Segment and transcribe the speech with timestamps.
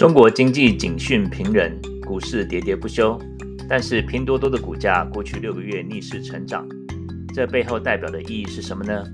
[0.00, 1.70] 中国经济警讯频仍，
[2.06, 3.20] 股市跌跌不休。
[3.68, 6.66] 但是拼多多的股价过去六个月逆势成长，
[7.34, 9.04] 这背后代表的意义是什么呢？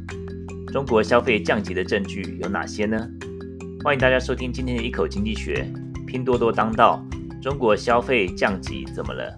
[0.72, 2.97] 中国消费降级的证据有哪些呢？
[3.83, 5.69] 欢迎大家收听今天的一口经济学。
[6.07, 7.04] 拼多多当道，
[7.43, 9.37] 中国消费降级怎么了？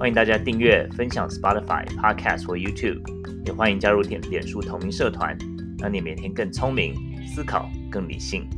[0.00, 3.02] 欢迎大家订阅、分享 Spotify Podcast 或 YouTube，
[3.44, 5.36] 也欢迎加入点脸书同名社团，
[5.78, 6.94] 让你每天更聪明，
[7.26, 8.48] 思考更理性。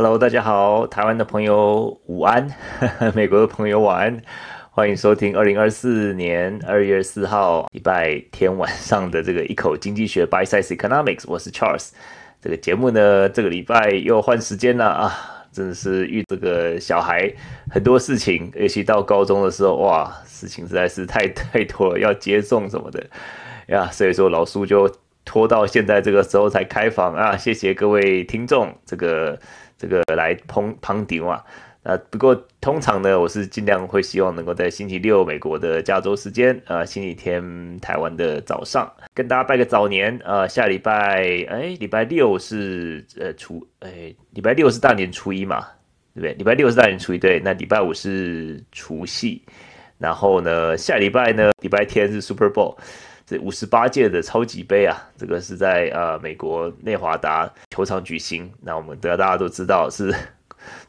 [0.00, 2.48] Hello，大家好，台湾的朋友午安，
[3.16, 4.22] 美国的朋友晚安，
[4.70, 11.90] 欢迎收听二零二四年二月四号礼拜天晚上的这个一口经济学 Bite Size Economics，我是 Charles。
[12.40, 15.12] 这个节目呢，这个礼拜又换时间了啊，
[15.50, 17.28] 真的是遇这个小孩
[17.68, 23.04] 很多事情，尤其到高中的时候，哇，事情实在是太太多了，要接送什么的
[23.66, 24.88] 呀，所以说老苏就
[25.24, 29.36] 拖到现在这个时候才开房啊，谢谢各位听众，这个。
[29.78, 31.44] 这个来捧捧场啊，
[31.84, 45.60] 啊，不过通常呢，我是尽量会希望能够在星期六美国的加州时间，啊，星期天台湾的早上，跟大家拜个早年，啊，下礼拜，哎，礼拜六是呃初，哎，礼拜六是大年初一嘛，
[46.14, 46.34] 对不对？
[46.34, 49.40] 礼拜六是大年初一，对，那礼拜五是除夕，
[49.96, 52.76] 然后呢，下礼拜呢，礼拜天是 Super Bowl。
[53.28, 58.50] 这五十八届的超级杯啊，这个是在呃美国内华达球场举行。
[58.62, 60.14] 那我们大家都知道是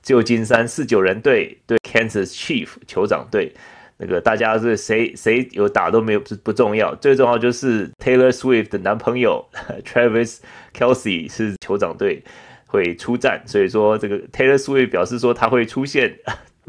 [0.02, 3.54] 旧金山四九人队对 Kansas Chief 酋长队。
[3.98, 9.45] 那个大家是谁谁有打都没有不不重要，最重要就是 Taylor Swift 的男朋友
[9.84, 10.38] Travis
[10.73, 12.23] Kelce 是酋长队
[12.67, 16.17] 会出战，所以说这个 Taylor Swift 表示说他会出现。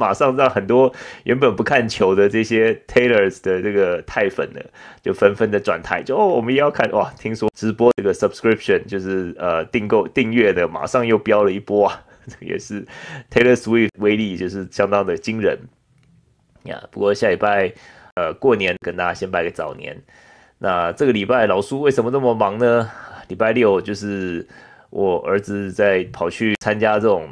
[0.01, 0.91] 马上让很多
[1.25, 4.61] 原本不看球的这些 Taylors 的这个泰粉呢，
[5.03, 7.13] 就纷纷的转台，就哦，我们也要看哇！
[7.19, 12.03] 听说直播这个 subscription 就是呃订购订阅的，马上又飙了一波啊！
[12.27, 12.83] 这个也是
[13.31, 15.59] Taylor Swift 威力就是相当的惊人
[16.65, 16.83] 呀。
[16.91, 17.71] 不过下礼拜
[18.15, 20.03] 呃过年跟大家先拜个早年。
[20.59, 22.91] 那这个礼拜老苏为什么这么忙呢？
[23.29, 24.47] 礼拜六就是
[24.89, 27.29] 我儿子在跑去参加这种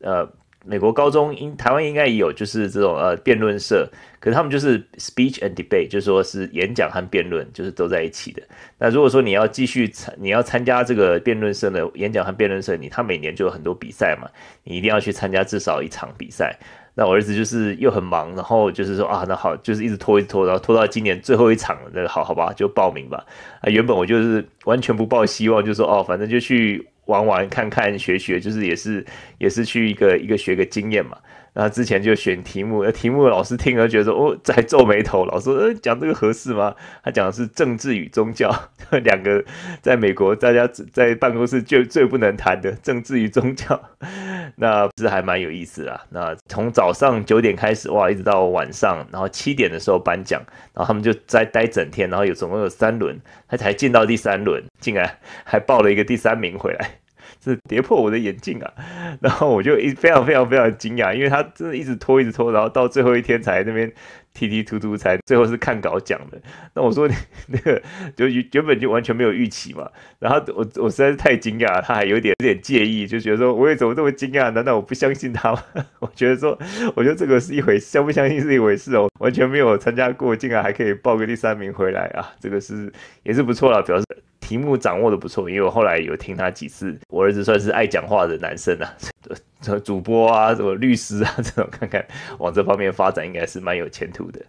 [0.00, 0.28] 呃。
[0.68, 3.88] 美国高中应台湾应该也有，就是这种呃辩论社，
[4.20, 8.42] 可是他们就是 speech and debate，就是说是演讲和辩论，就是都在一起的。
[8.78, 14.28] 那如果说你要继续参，你要参加这个辩论社的演讲和辩论社，你他每年就有很多比赛嘛，
[14.62, 16.54] 你一定要去参加至少一场比赛。
[16.94, 23.24] 那我儿子就是又很忙，然后就是说啊，那好，就是一直拖一直拖，然后拖到今年最后一场，那好好吧，就报名吧。
[23.62, 26.86] 啊，原本我就是完全不抱希望，就说哦，反正就去。
[27.08, 29.04] 玩玩看看学学，就是也是
[29.38, 31.18] 也是去一个一个学个经验嘛。
[31.52, 35.24] 然后之前就选题目，那题目老师听了觉得说哦，在皱眉头。
[35.24, 36.74] 老师说，呃，讲这个合适吗？
[37.02, 38.54] 他讲的是政治与宗教，
[39.02, 39.44] 两个
[39.80, 43.80] 在美国大家在办公室最最不能谈的政治与宗教。
[44.56, 46.00] 那是还蛮有意思啊。
[46.10, 50.40] 那从早上九点开始哇，一直到晚上，然后七点的时候颁奖，
[50.74, 56.98] 然后他们就在待整天，然后有总共有三轮，他才进到第三轮，竟然还报了一个第三名回来。
[57.42, 58.72] 是跌破我的眼镜啊！
[59.22, 63.90] 然后我就一非常非常非常惊讶，因为他真的一直拖一直拖，然后到最后一天才那边
[64.38, 66.40] 踢踢突突，才最后是看稿讲的。
[66.74, 67.14] 那我说你
[67.48, 67.82] 那个
[68.14, 69.90] 就原本就完全没有预期嘛。
[70.20, 74.48] 然后我我实在是太惊讶，他还有点有点介意，就觉得说我也怎么这么惊讶？
[74.52, 75.60] 难道我不相信他吗？
[75.98, 76.56] 我觉得说，
[76.94, 79.08] 我觉得这个是一回事，相不相信是一回事哦。
[79.18, 82.32] 完全没有参加过，竟然还可以报个第三名回来啊！
[82.38, 82.92] 这个是
[83.24, 84.04] 也是不错了，表示。
[84.40, 86.98] 题目掌握的不错，因为我后来有听他几次。
[87.10, 88.88] 我儿子算是爱讲话的男生啊，
[89.60, 92.06] 什么主播啊，什么律师啊，这种看看
[92.38, 94.40] 往这方面发展应该是蛮有前途的。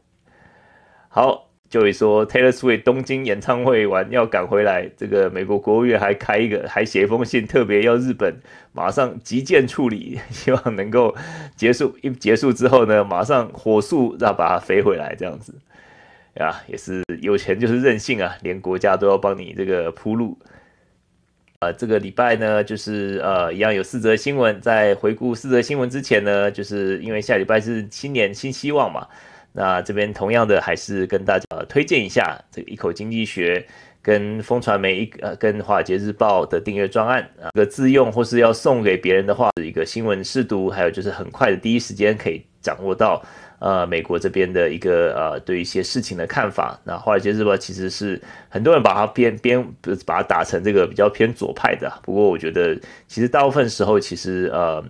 [1.07, 8.39] 好，就会说 Taylor Swift 东京演唱会完要赶回来，这个美国国务院还开一个，还写一封信，特别要日本
[8.71, 11.15] 马上急件处理，希望能够
[11.55, 11.97] 结束。
[12.01, 15.55] 一 结束之后呢，马上火速让把它飞回来，这样子。
[16.35, 20.37] 啊，也是有钱就是任性啊，连国家都要帮你这个铺路。
[21.59, 24.61] 呃，这个礼拜呢，就是呃，一样有四则新闻。
[24.61, 29.05] 在回顾四则新闻之前呢，就是因为下礼拜是新年新希望嘛，
[29.51, 33.67] 那这边同样的还是跟大家推荐一下这个一口经济学
[34.01, 43.21] 跟风传媒一呃跟华尔街日报的订阅专案啊，这个自用或是要送给别人的话，是一个新闻试读，还有就是很快的第一时间可以掌握到。
[43.59, 46.79] 呃，美国这边的一个呃，对一些事情的看法。
[46.83, 49.61] 那《华尔街日报》其实是很多人把它编编，
[50.05, 51.91] 把它打成这个比较偏左派的。
[52.03, 52.73] 不过，我觉得
[53.07, 54.83] 其实大部分时候，其实呃，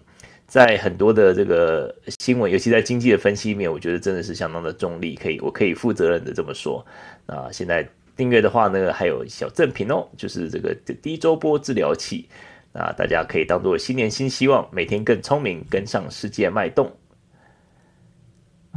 [0.46, 5.16] 在很多的这个新闻，尤其在经济的分析面，我觉得真的是相当的中立。
[5.16, 6.86] 可以，我可以负责任的这么说。
[7.26, 12.28] 那现在订阅的话呢，还有小赠品哦，就是这个低周波治疗器。
[12.72, 16.92] 那大家可以当做新年新希望，每天更聪明，跟上世界脉动。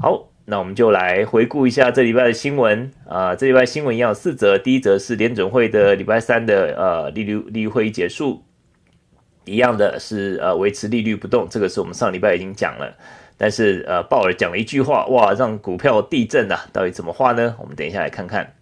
[0.02, 8.42] 好，那我们就来回顾一下这礼拜的新闻啊、这礼拜新闻一样四则，第一则是联准会的礼拜三的呃利率利率会议结束，
[9.44, 12.92] 一样的是呃维持利率不动，这个是我们上礼拜已经讲了。
[13.38, 16.66] 但是呃鲍尔讲了一句话，哇，让股票地震啊！
[16.72, 17.54] 到底怎么话呢？
[17.60, 18.52] 我们等一下来看看。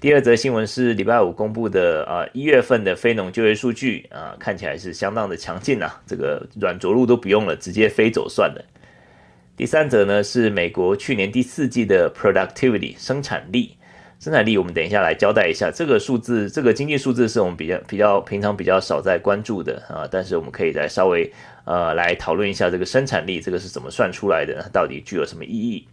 [0.00, 8.62] 第二则新闻是礼拜五公布的啊，一月份的非农就业数据啊，看起来是相当的强劲呐，这个软着陆都不用了，直接飞走算了。
[9.54, 13.76] 第三则呢是美国去年第四季的 productivity 生产力，
[14.18, 21.30] 生产力我们等一下来交代一下，这个数字，这个经济数字是我们比较比较平常比较少在关注的啊，但是我们可以再稍微
[21.64, 25.86] 呃来讨论一下这个生产力，这个是怎么算出来的，到底具有什么意义？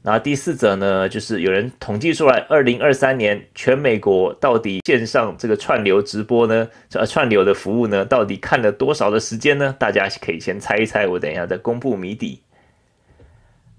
[0.00, 9.74] 那第四则呢，就是有人统计出来，二零二三年全美国到底线上这个串流直播呢，呃串流的服务呢，到底看了多少的时间呢？
[9.78, 12.40] 大家可以先猜一猜，我等一下再公布谜底。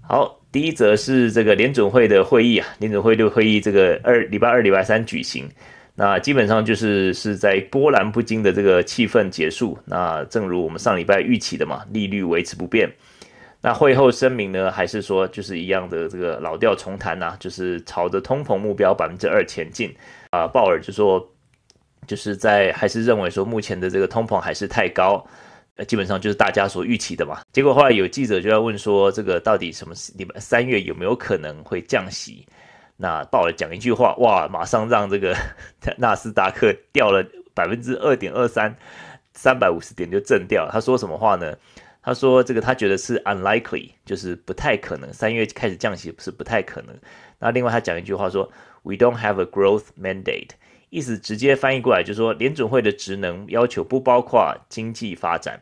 [0.02, 5.48] 好，第一则是这个联准会的会议啊，联准会的会议这个二礼拜二、礼拜三举行，
[5.94, 9.78] 那基本上就是是在波澜不惊的这个气氛结束。
[9.86, 12.92] 那正如我们上礼拜预期的嘛，利率维持不变。
[13.62, 19.94] 那会后声明呢，还是说就是一样的这个老调重弹呐、就是朝着通膨目标百分之二前进
[20.30, 20.46] 啊。
[20.46, 21.30] 鲍尔就说，
[22.06, 25.22] 就是在还是认为说目前的这个通膨还是太高，
[25.76, 27.42] 呃，基本上就是大家所预期的嘛。
[27.52, 32.46] 结果后来有记者就要问说，这个到底什么礼拜三月有没有可能会降息？
[32.96, 35.36] 那鲍尔讲一句话，哇，马上让这个
[35.98, 37.22] 纳斯达克掉了
[37.52, 38.74] 百分之二点二三，
[39.34, 40.66] 三百五十点就震掉。
[40.72, 41.54] 他说什么话呢？
[42.02, 45.12] 他说：“这个他觉得是 unlikely，就是不太可能。
[45.12, 46.96] 三月开始降息是不太可能。
[47.38, 48.50] 那另外他讲一句话说
[48.82, 50.48] ：‘We don't have a growth mandate’，
[50.88, 55.60] 意思直接翻译过来就是说，联准会的职能要求不包括经济发展。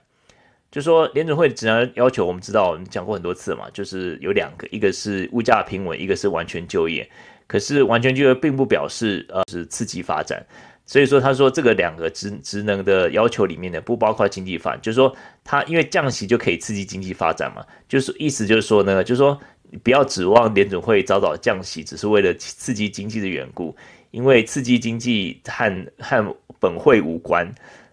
[0.71, 7.09] 就说联准会的职能要求，我们知道我们讲过很多次嘛，就是有两个，一个是物价平稳，一个是完全就业。
[7.47, 10.45] 可是完全就业并不表示呃是刺激发展。”
[10.89, 15.15] 所以说，他说这个两个职职能的要求里面呢，不包括经济发展，就是说
[15.45, 19.39] 他因为降息就可以刺激经济发展嘛，就是意思就是说呢，就是说
[19.83, 23.77] 不要指望联准会早早降息，只是为了刺激经济的缘故，
[24.13, 27.47] 因为刺激经济和和本会无关。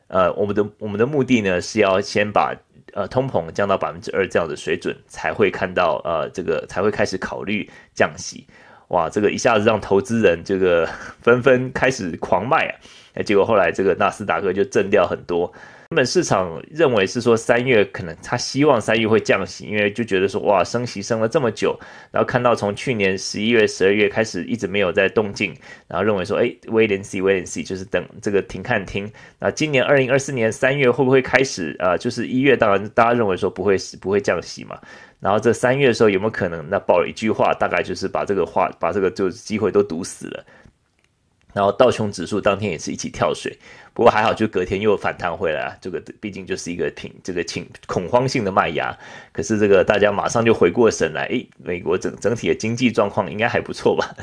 [0.07, 2.55] 呃，我们的我们的目的呢是要先把
[2.93, 8.47] 呃通膨降到百分之二这样的水准，才会看到呃这个才会开始考虑降息。
[8.89, 10.87] 哇，这个一下子让投资人这个
[11.21, 12.73] 纷纷开始狂卖啊！
[13.15, 15.51] 哎，结果后来这个纳斯达克就震掉很多。
[15.91, 21.79] 原本市场认为是说三月可能他希望三月会降息，因为就觉得说哇升息升了这么久，
[22.11, 25.55] 然后看到从去年十一月、十二月开始一直没有在动静，
[25.87, 29.09] 然后认为说哎，wait and see，wait and see，就是等这个停看听。
[29.39, 31.95] 那今年二零二四年三月会不会开始啊？
[31.95, 34.77] 就是一月当然大家认为说不会不会降息嘛。
[35.25, 36.63] 然后这三月的时候有没有可能？
[36.69, 40.45] 那爆了一句话，大概就是把这个话，把这个就是机会都堵死了。
[41.51, 43.57] 然后道琼指数当天也是一起跳水，
[43.91, 45.75] 不过还好，就隔天又反弹回来。
[45.81, 48.95] 这个毕竟就是一个挺这个挺恐慌性的卖压。
[49.31, 54.15] 可是这个大家马上就回过神来，诶，美国整整体的经济状况应该还不错吧？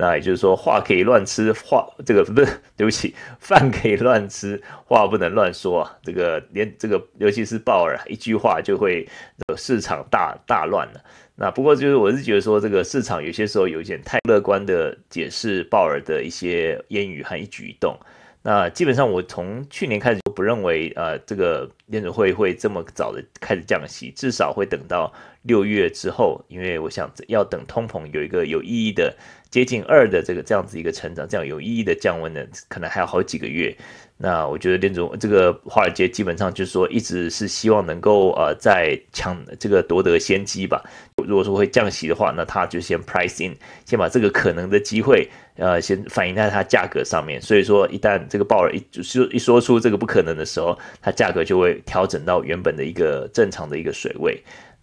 [0.00, 5.98] 那也就是说，话可以乱吃，话这个不是，对不起，饭可以乱吃，话不能乱说啊。
[6.04, 9.08] 这个连这个，尤其是鲍尔一句话就会
[9.56, 11.00] 市场大大乱了。
[11.34, 17.98] 那不过就是我是觉得说，这个市场有些时候有一点太乐观的解释鲍尔的一些言语和一举一动。
[18.40, 25.12] 那基本上我从去年开始就不认为，呃，这个联准会会这么早的开始降息，至少会等到
[25.48, 29.12] 六月之后，因为我想要等通膨有一个有意义的。
[29.50, 33.74] 接近二的这个这样子一个成长，这样有意义的降温呢，可能还有好几个月。
[34.18, 40.84] 那我觉得联总这个华尔街基本上就是说，一直是希望能够呃在抢这个夺得先机吧。
[41.16, 45.26] 如果说会降息的话，那他就先 price in，先把这个可能的机会
[45.56, 47.40] 呃先反映在它价格上面。
[47.40, 54.38] 所以说，一旦这个鲍尔一就是一说出这个不可能的时候，它价格就会调整到原本的一个正常的一个水位。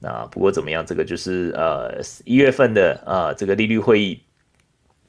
[0.06, 4.22] 那不过怎么样，这个就是呃一月份的呃这个利率会议。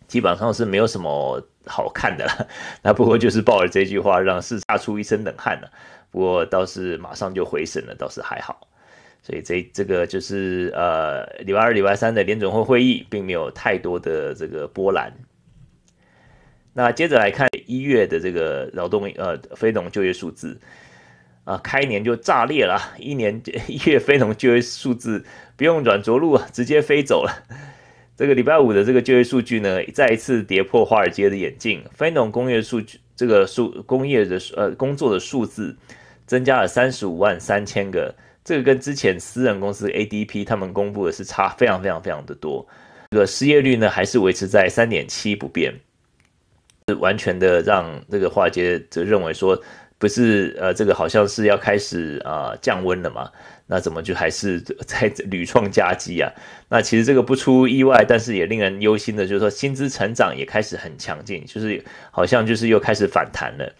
[0.08, 2.48] 基本上是没有什么好看的了，
[2.80, 5.68] 那不过就是鲍尔这句话让市场出一身冷汗了，
[6.12, 8.68] 不过倒是马上就回神了，倒是还好，
[9.20, 15.12] 所以这这个就是呃礼拜二、礼拜三的联准会会议并没有太多的这个波澜。
[16.72, 20.56] 那接着来看一月的这个劳动呃非农就业数字
[21.46, 25.24] 啊，开年就炸裂了，一年一月非农就业数字
[25.56, 27.32] 不用软着陆啊，直接飞走了。
[28.16, 31.84] 这个礼拜五的这个就业数据呢，再一次跌破华尔街的眼镜。
[31.92, 35.76] 非农工业数据这个数工业的呃工作的数字
[36.26, 38.12] 增加了三十五万三千个，
[38.42, 42.66] 这个跟之前私人公司 ADP 他们公布的是差非常非常非常的多。
[43.12, 45.72] 这个失业率呢还是维持在三点七不变，
[46.88, 49.56] 是完全的让这个华尔街就认为说。
[49.98, 53.30] 不是呃，这个好像是要开始啊、呃、降温了嘛？
[53.66, 56.30] 那怎么就还是 在屡创佳绩啊？
[56.68, 63.72] 那其实这个不出意外，但是也令人忧心的，就是说薪资成长也开始很强劲，就是好像就是又开始反弹了。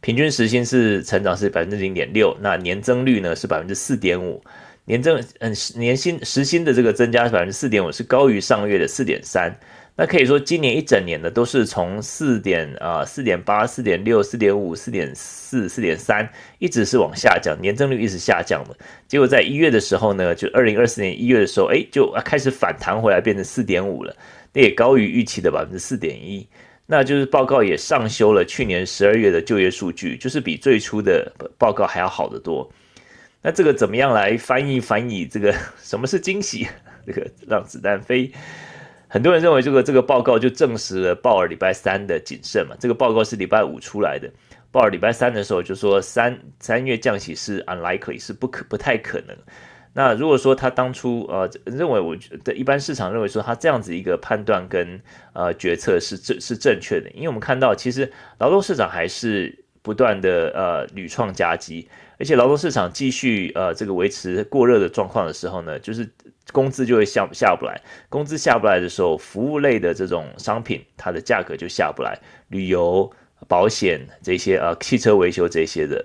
[0.00, 4.44] 平均时薪是成长是百分之零点六，那年增率呢是百分之四点五，
[4.84, 9.50] 年增嗯年薪时薪的这个增加是百分之四点五，是高于上个月的四点三。
[9.96, 18.76] 那可以说，今年一整年呢，都是从四点啊、四点八、四点六、四点五、四点四、四点三，一直是往下降，年增率一直下降的。
[19.06, 24.12] 结果在一月的时候呢，就二零二四年一月的时候，哎，就开始反弹回来，变成四点五了，
[24.52, 26.44] 那也高于预期的百分之四点一。
[26.86, 32.68] 那就是报告也上修了去年十二月的就业数据，就是比最初的报告还要好得多。
[33.40, 36.66] 那这个怎么样来翻译翻译这个 什么是惊喜？
[37.06, 38.32] 这个让子弹飞。
[39.14, 42.74] 很多人认为这个这个报告就证实了鲍尔礼拜三的谨慎嘛。
[42.80, 44.28] 这个报告是礼拜五出来的，
[44.72, 49.36] 鲍尔礼拜三的时候就说三三月降息是 unlikely 是不可不太可能。
[49.92, 55.00] 那如果说他当初呃认为我觉得一般市场认为说他这样子一个判断跟
[55.32, 66.12] 呃决策是正是正确的，因为我们看到其实劳动市场还是不断的呃屡创佳绩，而且劳动市场继续呃这个维持过热的状况的时候呢，就是。
[66.52, 72.16] 工资就会下下不来，工资下不来的时候，服务类的这种商品，它的价格就下不来，
[72.48, 73.10] 旅游、
[73.48, 76.04] 保险这些啊，汽车维修这些的，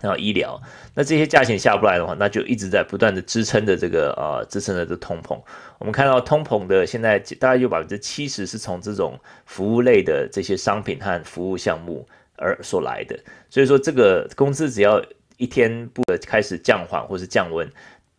[0.00, 0.60] 然后医疗，
[0.94, 5.40] 那这些价钱下不来的话，那就一直在不断的支撑着这个呃，支撑着这通膨。
[5.78, 15.02] 我们看到通膨的现在大概有百分之七十是从这种服务类的这些商品和服务项目而所来的，所以说这个工资只要
[15.36, 17.68] 一天不开始降缓或是降温。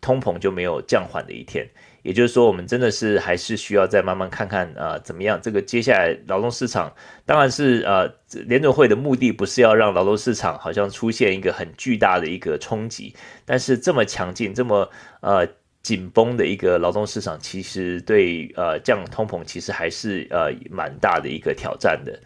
[0.02, 1.68] 通膨就没有降缓的一天，
[2.04, 5.40] 也就是说，我们真的是还是需要再慢慢看看啊、怎么样？
[5.42, 6.94] 这个接下来劳动市场，
[7.26, 8.10] 当然是呃，
[8.48, 13.14] 联准会的目的不是要让劳动市场好像出现一个很巨大的一个冲击，
[13.46, 14.90] 但是这么强劲、这么
[15.22, 15.48] 呃
[15.82, 22.18] 紧绷的一个劳动市场，其实对呃降通膨其实还是呃蛮大的一个挑战的。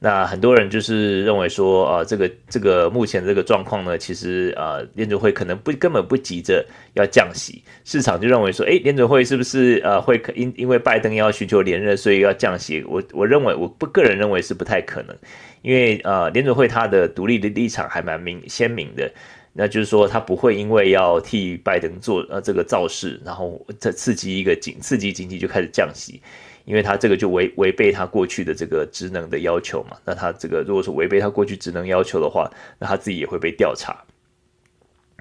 [0.00, 12.84] 那很多人就是认为说，啊，这个这个目前这个状况呢，其实啊，联准会可能不根本不急着要降息，市场就认为说，诶，联准会是不是呃会因因为拜登要寻求连任，所以要降息？
[12.86, 15.16] 我我认为我不个人认为是不太可能，
[15.62, 19.10] 因为呃联准会它的独立的立场还蛮明鲜明的，
[19.54, 26.20] 那就是说它不会因为要替拜登做呃这个造势，然后再刺激一个经刺激经济就开始降息。
[26.64, 33.96] 因为他这个就违违背他过去的这个职能的要求嘛，那他这个如果说违背他过去职能要求的话，那他自己也会被调查。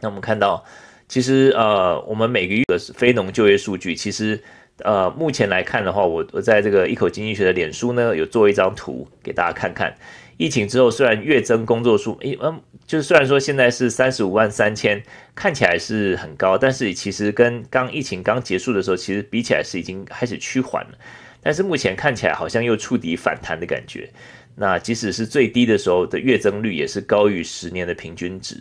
[0.02, 0.64] 那我们看到，
[1.08, 4.42] 其实呃，我们每个月的非农就业数据，其实
[4.80, 9.96] 呃，目前来看的话，我我在这个一口经济学的脸书呢，有做一张图给大家看看。
[10.38, 15.02] 疫情之后，虽然月增工作数，诶，嗯，就是虽然说现在是三十五万三千，
[15.36, 20.98] 看起来是很高，但是其实跟刚疫情刚结束的时候，其实比起来是已经开始趋缓了。
[21.44, 24.10] 但是目前看起来好像又触底反弹的感觉，
[24.56, 28.56] 那即使是最低的时候的月增率也是高于十年的平均值，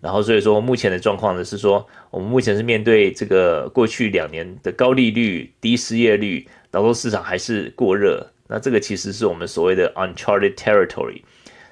[0.00, 11.22] 然后所以说目前的状况呢是说，我们目前是面对这个过去两年的高利率、低失业率，劳动市场还是过热，那这个其实是我们所谓的 uncharted territory。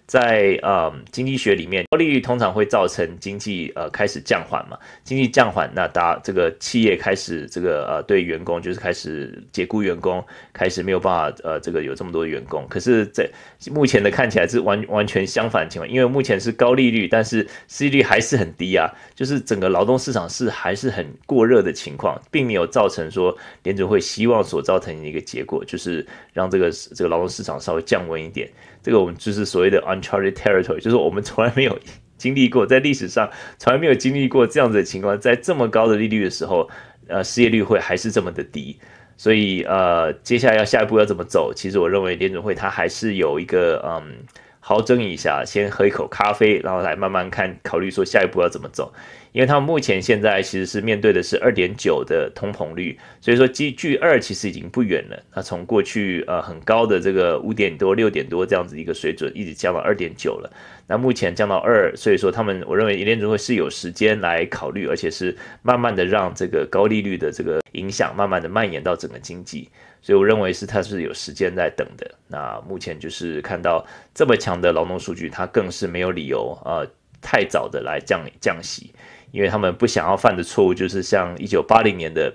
[0.06, 12.66] 在呃经济学里面，高利率通常会造成经济呃开始降缓嘛，经济降缓，那大这个企业开始这个呃对员工就是开始解雇员工，开始没有办法呃这个有这么多员工。
[12.68, 13.28] 可是，在
[13.70, 28.50] 目前的看起来是完完全相反的情况，因为目前是高利率，但是失业率还是很低啊，就是整个劳动市场是还是很过热的情况，并没有造成说联准会希望所造成的一个结果，就是让这个这个劳动市场稍微降温一点。
[28.84, 31.76] 这个我们就是所谓的 uncharted territory，就是我们从来没有
[32.18, 36.68] 经历过，在历史上从来没有经历过这样子的情况，在这么高的利率的时候，
[37.08, 38.78] 呃，失业率会还是这么的低，
[39.16, 41.50] 所以呃，接下来要下一步要怎么走？
[41.56, 44.18] 其实我认为联准会它还是有一个嗯，
[44.60, 48.92] 好整一下，先喝一口咖啡，然后来慢慢看，考虑说下一步要怎么走。
[49.34, 55.20] 因为他们目前现在其实是面对的是二点九的通膨率，所以说距距二其实已经不远了。
[55.34, 60.48] 那从过去呃很高的这个五点多、六点多这样子一个水准，一直降到二点九了。
[60.86, 69.68] 那目前降到二，所以说他们我认为联准会是有时间来考虑，而且是慢慢的让这个高利率的这个影响慢慢的蔓延到整个经济。
[70.00, 72.08] 所以我认为是它是有时间在等的。
[72.28, 76.86] 那目前就是看到这么强的劳动数据，它更是没有理由呃
[77.20, 78.92] 太早的来降降息，
[79.34, 82.32] 因为他们不想要犯的错误就是像一九八零年的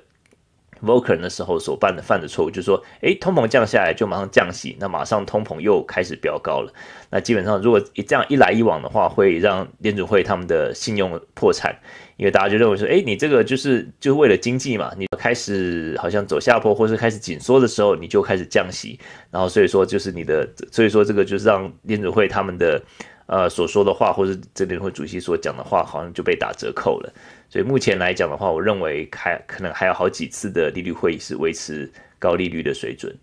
[0.83, 6.73] Volcker 的时候所犯的犯的错误，就是说，诶，通膨降下来就马上降息，那马上通膨又开始飙高了。
[7.09, 11.73] 那基本上如果这样一来一往的话，会让联准会他们的信用破产。
[12.17, 18.99] 因为大家就认为说，哎，你这个就是就为了经济嘛，你开始好像走下坡，或是开始紧缩的时候，你就开始降息，
[19.31, 22.81] 然后所以说就是你的，所以说这个就是让联准会他们的
[23.29, 27.13] 呃所说的话，或是这联会主席所讲的话，好像就被打折扣了。
[27.47, 33.15] 所以目前来讲的话，我认为还可能还有好几次的利率会议是维持高利率的水准。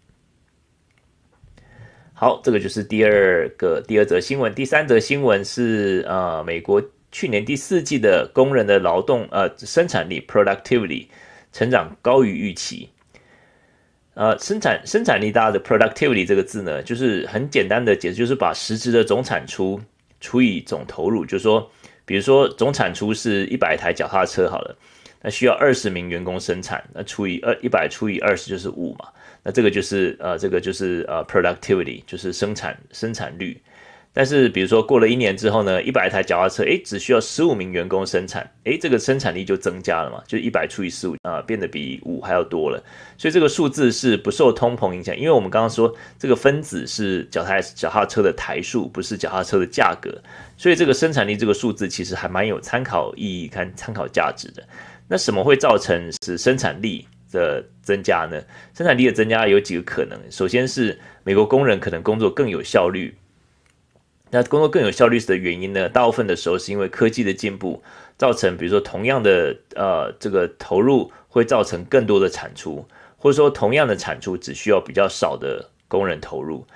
[2.15, 6.83] 好，这个就是第二个第二则新闻，第三则新闻是呃美国。
[7.13, 11.07] 去年第四季的工人的劳动呃生产力 productivity
[11.51, 12.91] 成长高于预期，
[14.13, 19.81] 呃生产生产力大家的 productivity 这个字呢，就是很简单的解释，就是把实质的总产出
[20.27, 21.71] 除以总投入，就是说，
[22.05, 24.77] 比如说总产出是一百台脚踏车好了，
[25.23, 29.07] 那需要二十名员工生产，那除以二一百除以二十就是五嘛，
[29.45, 33.57] 那这个就是呃这个就是呃 productivity 就是生产生产率。
[34.19, 42.83] 但是，比如说过了一年之后呢，一百台脚踏车，诶，只需要十五名员工生产，诶，这个生产力就增加了嘛，就一百除以十五啊，变得比五还要多了。
[43.19, 50.11] 所以这个数字是不受通膨影响，因为我们刚刚说这个分子是脚踏脚踏车的台数，不是脚踏车的价格，
[50.57, 54.67] 所以这个生产力这个数字其实还蛮有参考意义，看参考价值的。
[55.07, 58.43] 那什么会造成使生产力的增加呢？
[58.75, 63.15] 生产力的增加有几个可能，首先是美国工人可能工作更有效率。
[64.31, 65.89] 那工作更有效率的原因呢？
[65.89, 67.83] 大部分的时候是因为科技的进步，
[68.19, 72.85] 造成比如说同样的呃这个投入会造成更多的产出，
[73.17, 76.67] 或者说同样的产出只需要比较少的工人投入。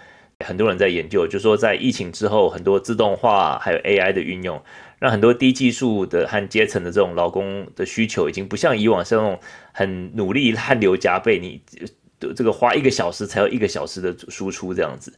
[0.43, 4.63] 很多人在研究，就说在疫情之后，很多自动化还有 AI 的运用，
[4.99, 9.39] 让很多低技术的和阶层的这种劳工的需求已经不像以往是那种
[9.73, 11.61] 很努力汗流浃背，你
[12.19, 15.13] 这个花一个小时才有一个小时的输出这样子。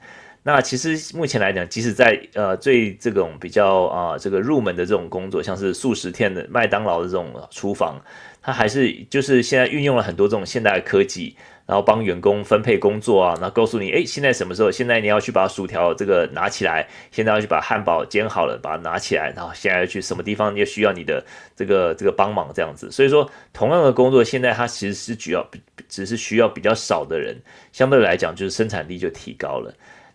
[0.44, 8.00] 那其实目前来讲，即使在呃最这种比较啊、这个入门的这种工作，像是速食店的麦当劳的这种厨房，
[8.40, 14.68] 它还是就是现在运用了很多这种现代的科技，然后帮员工分配工作啊，然后告诉你，哎，现在什么时候？
[14.68, 21.24] 现在你要去把薯条这个拿起来，现在要去把汉堡煎好了，把它拿起来，然后现在要去什么地方，你也需要你的
[21.54, 22.90] 这个这个帮忙这样子。
[22.90, 25.48] 所以说，同样的工作，现在它其实是需要
[25.88, 29.72] 只是需要比较少的人，相对来讲，就是生产力就提高了。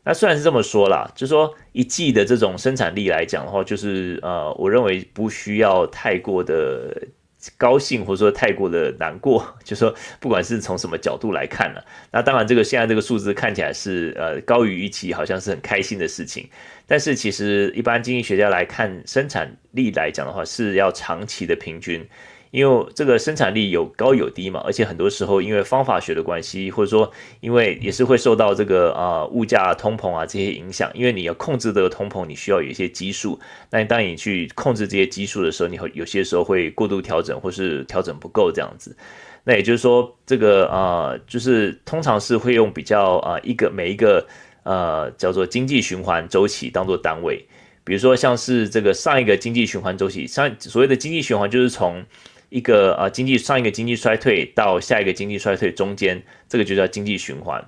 [0.08, 7.10] 那虽然是这么说啦，就说一季的这种生产力来讲的话，就是呃，我认为不需要太过的
[7.58, 9.46] 高兴，或者说太过的难过。
[9.66, 16.50] 就说不管是从什么角度来看呢，那当然这个现在这个数字看起来是呃高于预期，好像是很开心的事情。
[16.88, 22.08] 但是其实一般经济学家来看生产力来讲的话，是要长期的平均。
[22.52, 30.92] 因为这个生产力有高有低嘛，而且很多时候因为方法学的关系，或者说因为也是会受到这个啊、物价通膨啊这些影响。
[30.94, 33.40] 因为你要控制这个通膨，你需要有一些基数。
[33.70, 38.96] 那当你去控制这些基数的时候，你会有些时候会过度调整，或是调整不够这样子。
[39.44, 44.28] 那也就是说，这个啊、就是通常是会用比较啊、一个每一个
[44.64, 47.46] 呃叫做经济循环周期当做单位。
[47.86, 52.04] 比如说像是这个上一个经济循环周期，上所谓的经济循环就是从
[52.50, 57.64] 一个啊，经济上一个经济衰退到下一个经济衰退中间，这个就叫经济循环。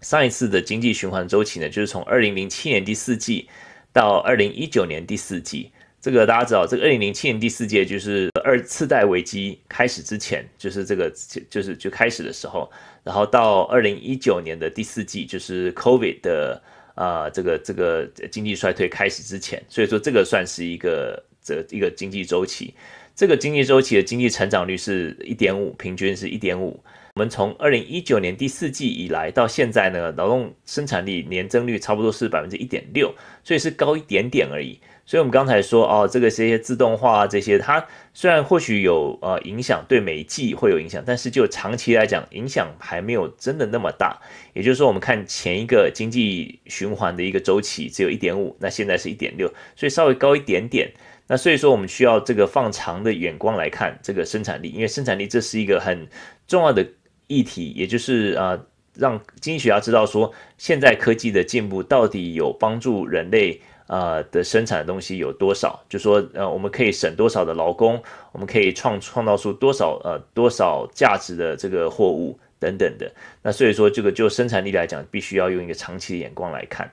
[0.00, 3.48] 上一次的经济循环周期呢，就是从二零零七年第四季
[3.92, 5.70] 到二零一九年第四季。
[6.00, 11.12] 这个大家知道，这个二零零七年第四季就是二次贷危机开始之前，就是这个
[11.50, 12.70] 就是就开始的时候。
[13.04, 16.62] 然后到二零一九年的第四季，就是 COVID 的
[16.94, 19.62] 啊这个这个经济衰退开始之前。
[19.68, 22.72] 所以说这个算是一个这一个经济周期。
[23.20, 26.82] 这个经济周期的经济成长率是一点五，平均是一点五。
[27.16, 34.80] 我们从二零一九年第四季以来到现在呢，劳动生产力年增率差不多是百分之一点六，所以是高一点点而已。
[35.04, 44.18] 所以我们刚才说哦，这个这些自动化这些，它虽然或许有呃影响，对每一季会有影响，但是就长期来讲，影响还没有真的那么大。
[44.54, 50.90] 也就是说，我们看前一个经济循环的一个周期只有一点五，那现在是一点六，所以稍微高一点点。
[51.32, 56.04] 那所以说，我们需要这个放长的眼光来看这个生产力，因为生产力这是一个很
[56.48, 56.84] 重要的
[57.28, 58.66] 议题，也就是啊、呃，
[58.96, 65.80] 让经济学家知道说，现在科技的进步到底有帮助人类啊、呃、的生产的东西有多少？
[65.88, 73.08] 就说呃，我们可以省多少的劳工，我们可以创创造出多少呃多少价值的这个货物等等的。
[73.40, 76.90] 那所以说，这个就生产力来讲，必须要用一个长期的眼光来看。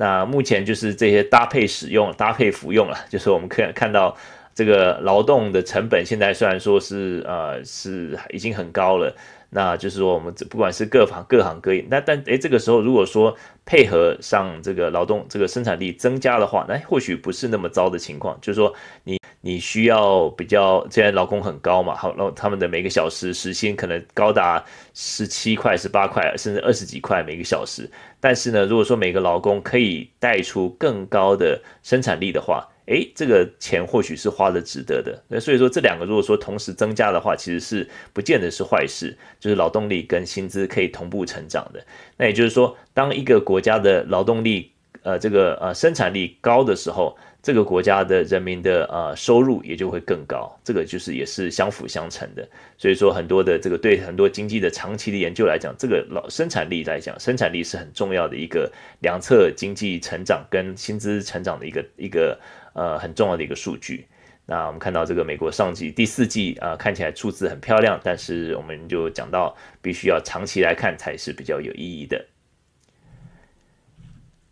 [0.00, 4.16] 那目前就是这些搭配使用、搭配服用了，就是我们可以看到
[4.54, 9.14] 这个劳动的成本，现在虽然说是呃是已经很高了，
[9.50, 13.36] 那就是说我们不管是各行各行各业，那但诶这个时候如果说
[13.66, 19.19] 配合上这个劳动这个生产力增加的话，那或许不是那么糟的情况，就是说你。
[19.42, 27.90] 你需要比较，现在劳工很高嘛，好，然后他们的每个小时时薪可能高达十七块、十八块，甚至二十几块每个小时。
[28.20, 35.22] 但是呢，如果说每个劳工可以带出更高的生产力的话，诶，这个钱或许是花得值得的。
[35.28, 41.80] 那所以说，这两个如果说同时增加的话，其实是不见得是坏事，就是劳动力跟薪资可以同步成长的。
[42.16, 44.72] 那也就是说，当一个国家的劳动力，
[45.02, 52.46] 呃，这个呃生产力高的时候，这个国家的人民的呃收入也就会更高，这个就是也是相辅相成的。
[52.76, 62.38] 所以说很多的这个对很多经济的长期的研究来讲，这个老生产力来讲，生产力是很重要的一个量测经济成长跟薪资成长的一个一个
[62.74, 64.06] 呃很重要的一个数据。
[64.44, 72.22] 那我们看到这个美国上季第四季啊，看起来数字很漂亮，但是我们就讲到必须要长期来看才是比较有意义的。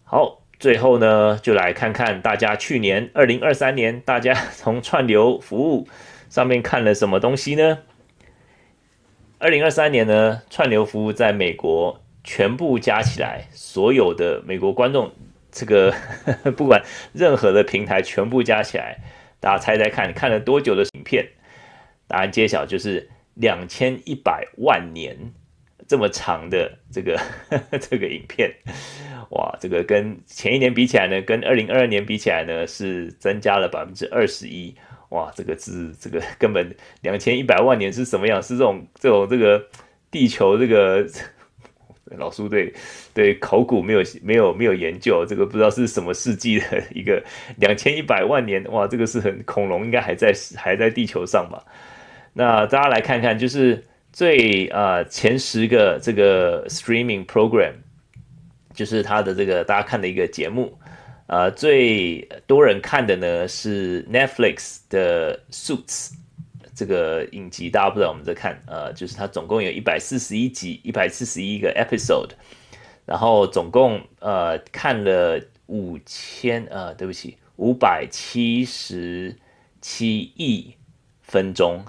[0.05, 0.43] 好。
[0.59, 5.87] 最后呢，就来看看大家去年二零二三年，大家 从串流服务
[6.29, 7.79] 上面看了什么东西呢？
[9.39, 15.13] 二零二三年呢，串流服务在美国全部加起来，所有的美国观众，
[15.53, 15.95] 这个
[16.57, 18.99] 不管任何的平台全部加起来，
[19.39, 21.29] 大家猜猜看，看了多久的影片？
[22.09, 25.33] 答案揭晓，就是两千一百万年。
[25.89, 27.19] 这么长的这个
[27.81, 28.55] 这个影片，
[29.31, 34.75] 哇，这个跟前一年比起来呢，跟二零二二年比起来呢，是增加了百分之二十一，
[35.09, 38.43] 哇，这个是这个根本两千一百万年是什么样？
[38.43, 39.67] 是这种这种这个
[40.11, 41.07] 地球这个
[42.19, 42.71] 老苏对
[43.15, 47.25] 对考古没有没有没有研究，这个不知道是什么世纪的一个
[47.57, 51.65] 两千一百万年，哇，这个是很恐龙应该还在还在地球上吧？
[52.35, 53.85] 那大家来看看，就是。
[54.13, 57.75] 最啊前十个这个 streaming program，
[58.75, 60.79] 就是他的这个大家看的一个节目，
[61.27, 66.13] 啊最多人看的呢是 Netflix 的 Suits
[66.75, 72.31] 这个影集，大家不知道我们在看，呃，就是它总共有一百四十一集，一百四十一个 episode，
[73.05, 79.37] 然后总共呃看了五千呃对不起五百七十
[79.81, 80.75] 七亿
[81.23, 81.85] 分钟。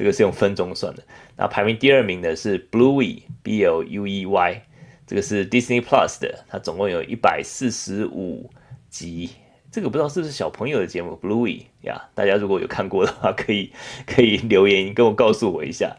[0.00, 1.02] 这个是用分钟算的。
[1.36, 4.62] 那排名第二名的是 Bluey，B L U E Y，
[5.06, 8.50] 这个是 Disney Plus 的，它总共有一百四十五
[8.88, 9.28] 集。
[9.70, 12.08] 这个不知道是不是小朋友的节目，Bluey 呀？
[12.14, 13.72] 大家如果有看过的话，可以
[14.08, 15.94] 可以留言跟我告诉我一下。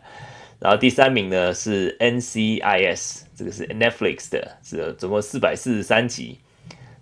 [0.58, 6.40] 然后第三名呢是 NCIS，这个是 Netflix 的，是总共四百四十三集。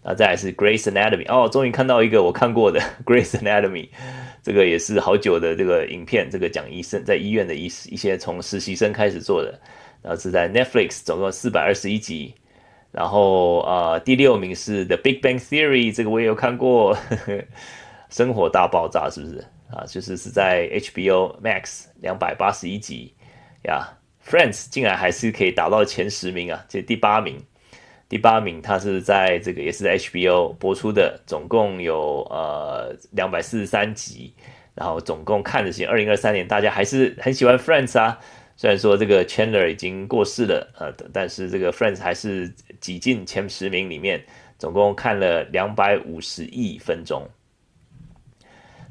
[0.03, 3.89] 那再来是 Grey's Anatomy，哦，终于看到一个我看过的 Grey's Anatomy。
[4.41, 9.59] 这个也是好久的这个影片，这个讲医生在医院的一一些从实习生开始做的，
[10.01, 12.33] 然后是在 Netflix 总共四百二十一集，
[12.91, 17.43] 然后啊、呃、第六名是 The Big Bang Theory，这个我也有看过，呵呵
[18.09, 19.83] 生活大爆炸是不是啊？
[19.85, 23.13] 就是是在 HBO Max 两百八十一集
[23.65, 23.85] 呀
[24.25, 27.43] ，Friends 竟然还是可以打到前十名啊，这第八名。
[28.09, 34.33] 第八名，它是在这个也是 HBO 播出的，总共有呃两百四十三集，
[34.73, 38.19] 然后总共看的是二零二三年，大家还是很喜欢 Friends 啊。
[38.57, 44.21] 虽然说这个 Chandler 已经过世了，呃，但是这个 Friends 还是挤进前十名里面，
[44.57, 47.25] 总共看了两百五十亿分钟。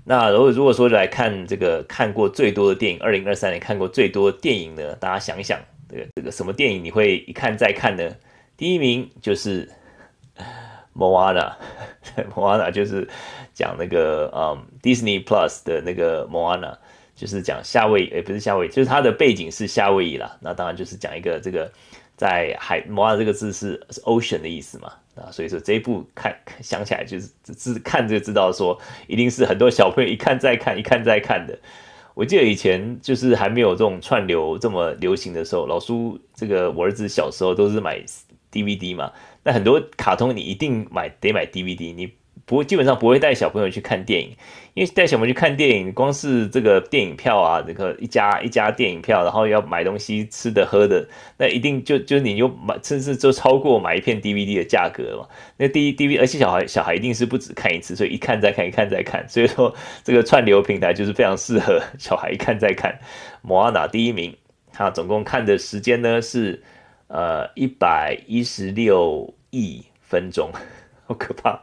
[0.04, 4.94] 那如果如果说来看这个看过最多的电影，二零二三年看过最多电影呢？
[4.94, 8.08] 大家想一想，这个这个什么电影你会一看再看呢？
[8.58, 9.64] 第一名就是
[10.92, 11.52] 《Moana
[12.34, 13.08] 》，《Moana》就是
[13.54, 16.72] 讲那个嗯，Disney Plus 的那个《Moana》，
[17.14, 20.36] 就是讲夏威夷，诶，不是夏威夷，就是它的背景是夏威夷啦。
[20.40, 21.70] 那当然就是讲一个这个
[22.16, 24.92] 在海，Moana 这个字是是 ocean 的意思嘛。
[25.14, 31.56] 啊，所以说这一部看想起来就是只看就知道说，一定是很多小朋友一看再看，一看再看的。
[32.14, 38.02] 我记得以前就是还没有这种串流这么流行的时候，老苏这个我儿子小时候都是买。
[38.52, 39.12] DVD 嘛，
[39.44, 42.12] 那很多卡通你一定买得买 DVD，你
[42.46, 44.30] 不会，基本上不会带小朋友去看电影，
[44.72, 51.06] 因为带小朋友去看电影，光是这个电影票啊，这个一家一家电影票，然后要买东西吃的喝的，
[51.36, 55.28] 那一定就就你就买，甚至就超过买一片 DVD 的价格了嘛。
[55.58, 59.28] 那第一 DVD，而且小孩小孩一定是不止看一次，所以一看再看，一看再看。
[59.28, 62.98] 所以说这个串流平台就是非常适合 小孩一看再看。
[63.42, 64.34] 摩阿娜第一名，
[64.72, 66.62] 他总共看的时间呢是
[67.08, 70.50] 呃一百一十六亿分钟。
[71.08, 71.58] 好可怕！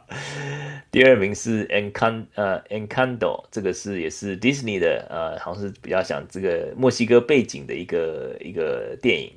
[0.90, 9.30] 第二名是 Encan 呃 Encanto，这个是也是 Disney 的，呃，好像是比较讲这个墨西哥背景的一个一个电影。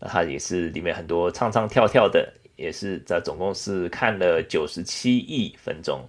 [0.00, 6.04] 那它也是里面很多唱唱跳跳的，也是在总共是看了九十七亿分钟。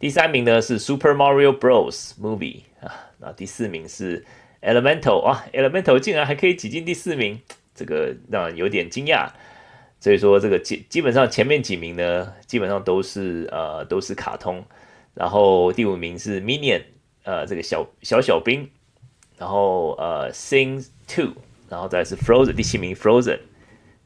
[0.00, 4.24] 第三名呢是 Super Mario Bros Movie 啊，那第四名是
[4.62, 7.40] Elemental 啊，Elemental 竟然还可以挤进第四名，
[7.78, 9.28] 这个让人有点惊讶。
[10.00, 14.64] 所以说这个基基本上前面几名呢，基本上都是呃都是卡通，
[15.14, 16.82] 然后第五名是 Minion，
[17.24, 18.70] 呃这个小小小兵，
[19.36, 21.32] 然后呃 Sing Two，
[21.68, 23.40] 然后再是 Frozen 第七名 Frozen，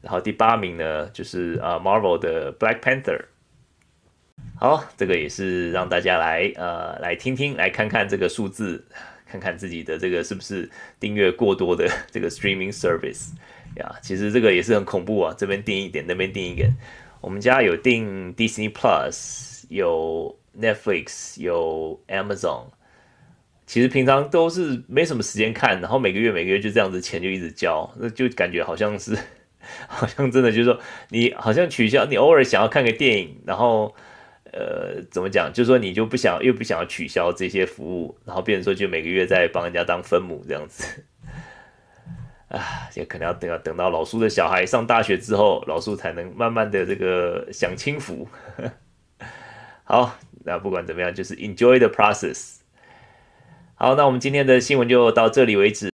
[0.01, 3.25] 然后第八名呢就是呃 Marvel 的 Black Panther。
[4.59, 8.83] 好，这个也是让大家来呃来听听，来看看这个数字，
[9.33, 10.69] 看看自己的这个是不是
[10.99, 13.31] 订阅过多的 这个 Streaming Service。
[13.77, 15.33] 呀，其实这个也是很恐怖啊！
[15.35, 16.69] 这边订一点，那边订一点。
[17.19, 22.65] 我们家有订 Disney Plus，有 Netflix，有 Amazon。
[23.65, 29.17] 其实平常都是没什么时间看，然后每个月每个月就这样子钱就一直交，那就感觉好像是，
[29.89, 33.95] 好像真的就是说，你好像取消，你偶尔想要看个电影，然后
[34.53, 35.51] 呃，怎么讲？
[35.51, 41.03] 就是说你就不想又不想要取消这些服务，然后变成说就每个月在帮人家当分母这样子。
[42.49, 42.61] 啊，
[42.93, 48.27] 也可能要等要等到老叔的小孩上大学之后，老叔才能慢慢的这个享清福。
[49.83, 52.59] 好，那不管怎么样，就是 enjoy the process。
[53.73, 55.89] 好，那我们今天的新闻就到这里为止。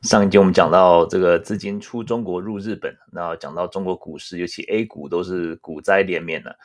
[0.00, 6.56] 上一集我们讲到这个资金出中国入日本，然后讲到中国股市，尤其 A 股都是股灾连绵的。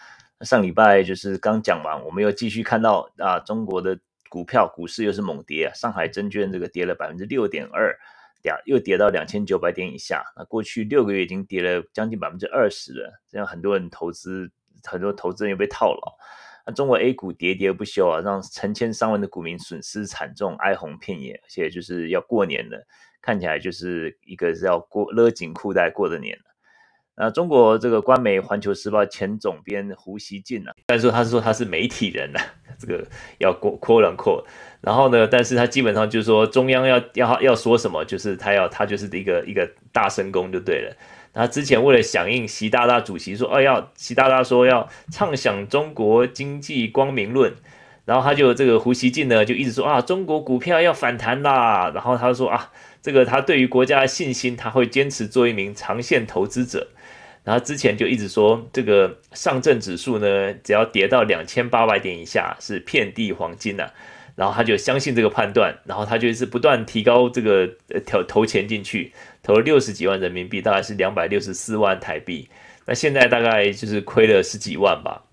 [0.43, 3.99] 上礼拜就是刚讲完，我们又继续看到啊，中国的
[4.29, 7.97] 股票股市又是猛跌啊，上海证券这个跌了百分之六点二。
[8.65, 14.49] 又跌到两千九百点以下，那过去六个月已经跌了将近百分之二十了，这样很多人投资，
[14.83, 16.01] 很多投资人又被套牢。
[16.65, 22.83] 那中国 A 股跌跌不休啊，让成千上万的股民损失惨重，哀鸿遍野，而且就是要过年了，
[23.21, 26.50] 看起来就是一个是要过勒紧裤带过的年了。
[27.15, 32.39] 那中国这个官媒《环球时报》前总编胡锡进啊，但是说他是说他是媒体人呐、
[32.79, 33.05] 这个
[33.37, 34.43] 要过 quote unquote。
[34.79, 40.95] 然后呢，但是他基本上就是说中央要要要说什么，就是他要他就是一个一个大声功就对了。
[41.33, 47.53] 他之前为了响应习大大主席说，哦要习大大说要畅想中国经济光明论，
[48.05, 52.71] 然后他就这个胡锡进呢就一直说啊中国股票要反弹啦，然后他说啊
[53.01, 56.87] 这个他对于国家的信心，他会坚持做一名长线投资者。
[57.43, 63.93] 然后之前就一直说，这个上证指数呢，只要跌到两千八百点以下是遍地黄金呐、啊。
[64.35, 67.69] 然后他就相信这个判断，然后他就是不断提高这个
[68.05, 69.11] 投投钱进去，
[69.43, 72.47] 投了六十几万人民币，大概是两百六十四万台币。
[72.85, 75.23] 那现在大概就是亏了十几万吧。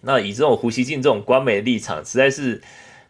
[0.00, 2.60] 那以这种胡锡进这种官媒的立场，实在是。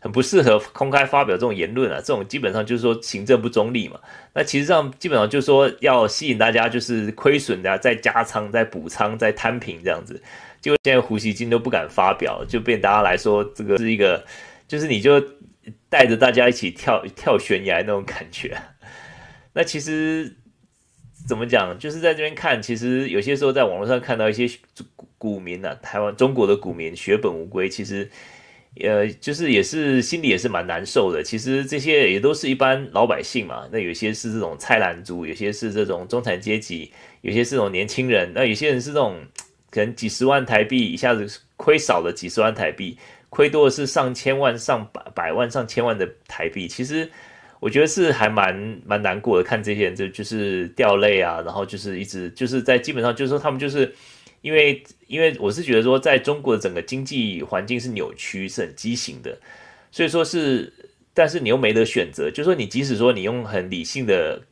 [0.00, 3.98] 很不适合公开发表这种言论啊，这种基本上就是说行政不中立嘛。
[4.32, 10.22] 那其实上基本上就是说要吸引大家就是亏损的再加仓、再补仓、再摊平这样子。
[10.60, 14.24] 结果现在胡锡进都不敢发表，就变大家来说这个是一个，
[14.68, 15.20] 就是你就
[15.88, 18.56] 带着大家一起跳跳悬崖那种感觉。
[19.54, 20.36] 那其实
[21.26, 24.48] 怎么讲，就是在这边看，其实有些时候在网络上看到一些
[25.16, 28.08] 股民啊，台湾中国的股民血本无归，其实。
[28.80, 31.22] 呃，就是也是心里也是蛮难受的。
[31.22, 33.68] 其实这些也都是一般老百姓嘛。
[33.72, 38.32] 那有些是这种菜篮族，有些是这种中产阶级，有些是这种年轻人。
[38.34, 39.16] 那有些人是这种
[39.70, 41.26] 可能几十万台币一下子
[41.56, 42.96] 亏少了几十万台币，
[43.30, 46.68] 亏多的是上千万、上百百万、上千万的台币。
[46.68, 47.10] 其实
[47.58, 53.92] 我觉得是还蛮蛮难过的，看这些人就就是掉泪啊，然后就是一直就是在基本上就是说他们就是。
[54.40, 59.36] 因为，因为我是觉得说，在中国的整个经济环境是扭曲，是很畸形的，
[59.90, 60.72] 所以说是，
[61.12, 64.42] 但是你又没得选择，就说你即使说你用很理性的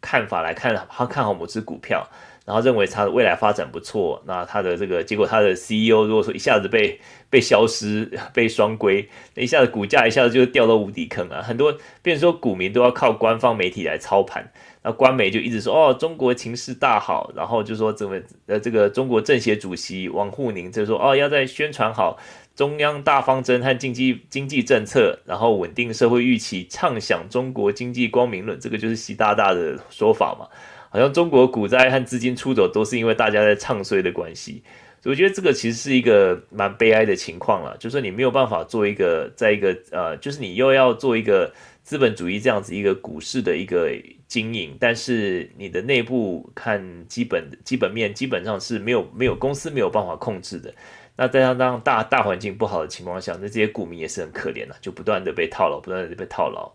[0.00, 2.06] 看法来看，他看好某只股票，
[2.44, 11.40] 然后认为它的未来发展不错，那它的这个结果，它的 CEO 如果说一下子被被消失、被双规，那一下子股价一下子就掉到无底坑啊！
[11.40, 14.50] 很多，变成说股民都要靠官方媒体来操盘，
[14.84, 22.18] 那官媒就一直说哦，中国情势大好，然后就说怎么呃这个中国政协主席王沪宁就说哦，要在宣传好
[22.54, 30.46] 中央大方针和经济经济政策，然后稳定社会预期，畅想中国经济光明论，这个就是习大大的说法嘛。
[30.90, 34.62] 好像中国股灾和资金出走都是因为大家在唱衰的关系，
[35.02, 41.50] 所以我觉得这个其实是一个蛮悲哀的情况了，就是你没有办法做一个，在一个呃，就是你又要做一个
[41.82, 43.92] 资本主义这样子一个股市的一个
[44.26, 50.74] 经营，但是你的内部看基本基本面基本上是没有没有公司没有办法控制的，
[51.16, 56.72] 那在当当大大环境不好的情况下，那这些股民也是很可怜的，就不断的被套牢，不断的被套牢。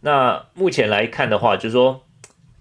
[0.00, 2.04] 那目前来看的话，就是说。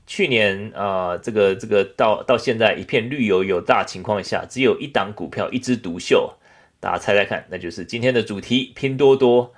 [0.09, 6.33] 去年啊、这个这个到到现在一片绿油油大情况下，只有一档股票一枝独秀，
[6.79, 9.53] 大家猜猜看，那就是今天的主题拼多多。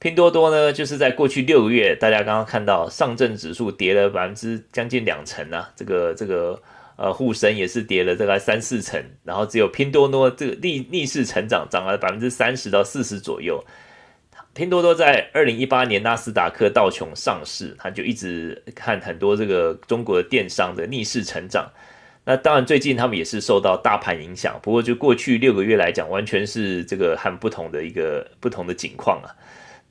[0.00, 6.58] 拼多多呢，就是在过去六个月，大家刚刚看到上证指数跌了百分之将近两成啊，这个这个
[6.96, 13.62] 呃沪深也是跌了大概三四成，然后只有拼多多这个逆逆势成长，涨了百分之三十到四十左右。
[14.54, 21.70] 拼多多在二零一八年纳斯达克道琼上市，它就一直看很多这个中国的电商的逆势成长。
[22.24, 29.28] 那当然，最近他们也是受到大盘影响，不过就过去六个月来讲，完全是这个很不同的一个不同的景况啊。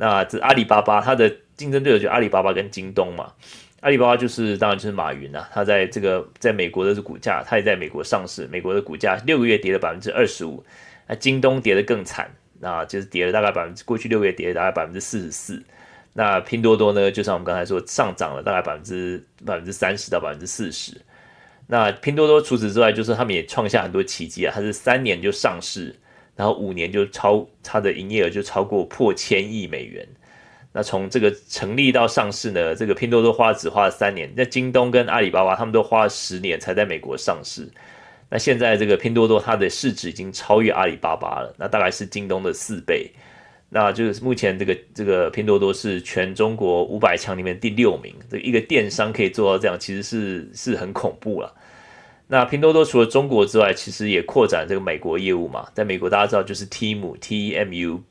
[0.01, 3.31] 那这阿里巴巴，它的竞争对手就阿里巴巴跟京东嘛。
[3.81, 10.63] 阿里巴巴就是当然就是马云啊，他在这个在美国的这股价，他也在美国上市，美国的股价六个月跌了百分之二十五，
[11.07, 12.29] 那京东跌得更惨。
[12.62, 15.63] 那就是跌了大概百分之，过去六个月跌了大概百分之四十四。
[16.12, 20.91] 那拼多多呢，就像我们刚才说，上涨了大概百分之百分之三十到百分之四十。
[21.67, 25.95] 那拼多多除此之外，就是他们也创下很多奇迹啊，它是三年就上市，
[26.39, 30.08] 然后五年就超它的营业额就超过破千亿美元。
[30.71, 37.67] 那从这个成立到上市呢，这个拼多多花只花了三年，那京东跟阿里巴巴他们都花了十年才在美国上市。
[38.30, 43.12] 那现在这个拼多多，它的市值已经超越阿里巴巴了，那大概是京东的四倍。
[43.67, 51.54] 那就是目前这个这个拼多多是全中国五百强里面第六名，这一个电商可以做到这样，其实是是很恐怖了。
[52.31, 58.03] 那拼多多除了中国之外，其实也扩展这个美国业务嘛，在美国大家知道就是 Temu T E M U，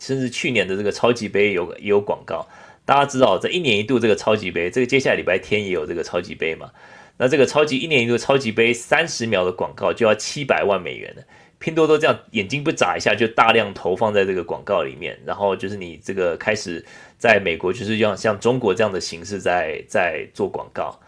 [0.00, 2.44] 甚至去年的这个超级杯有也有广告，
[2.84, 6.72] 大家知道这一年一度这个超级杯，这个接下来礼拜天也有这个超级杯嘛。
[7.18, 11.22] 那这个超级一年一度超级杯三十秒的广告就要七百万美元了，
[11.60, 16.84] 拼多多这样眼睛不眨一下就大量投放在这个广告里面，然后就是你这个开始
[17.16, 20.98] 在美国就是用像中国这样的形式在在做广告。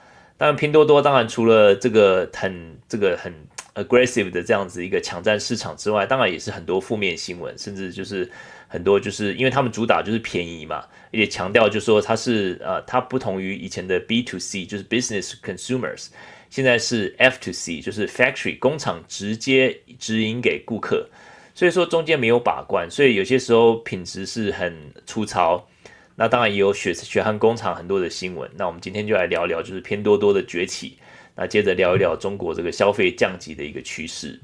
[0.43, 3.33] 当然拼多多当然除了这个很这个很
[3.77, 8.29] aggressive 的这样子一个抢占市场之外，当然也是很多负面新闻，甚至就是。
[8.67, 10.77] 很多就是因为他们主打就是便宜嘛，
[11.13, 16.07] 而且强调就是说它是呃，它不同于以前的 B to C，就是 business consumers，
[16.49, 21.07] 现在是 F to C，就是 factory 工厂直接直营给顾客，
[21.55, 24.75] 所以说中间没有把关，所以有些时候品质是很
[25.05, 25.69] 粗糙。
[26.15, 28.51] 那当然也有血血汗工厂很多的新闻。
[28.57, 30.99] 那我们今天就来聊聊就是拼多多的崛起，
[31.35, 34.41] 那接着聊一聊中国这个消费降级的一个趋势。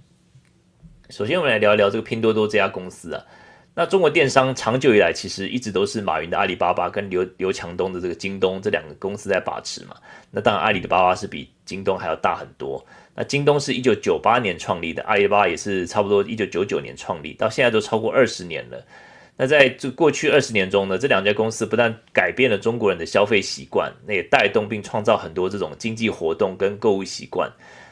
[1.10, 3.24] 首先我们来聊一聊这个拼多多这家公司啊。
[3.74, 9.94] 那中国电商长久以来其实一直都是马云的阿里巴巴跟刘刘强东的这个京东这两个公司在把持嘛。
[10.32, 12.84] 那当然阿里的巴巴是比京东还要大很多。
[13.14, 18.84] 那京东是一九九八年创立的，阿里巴巴也是差不多一九九九年创立，到现在都超过二十年了。
[19.40, 27.48] 那在这过去二十年中呢，这两家公司不但改变了中国人的消费习惯，那也带动并创造很多这种经济活动跟购物习惯。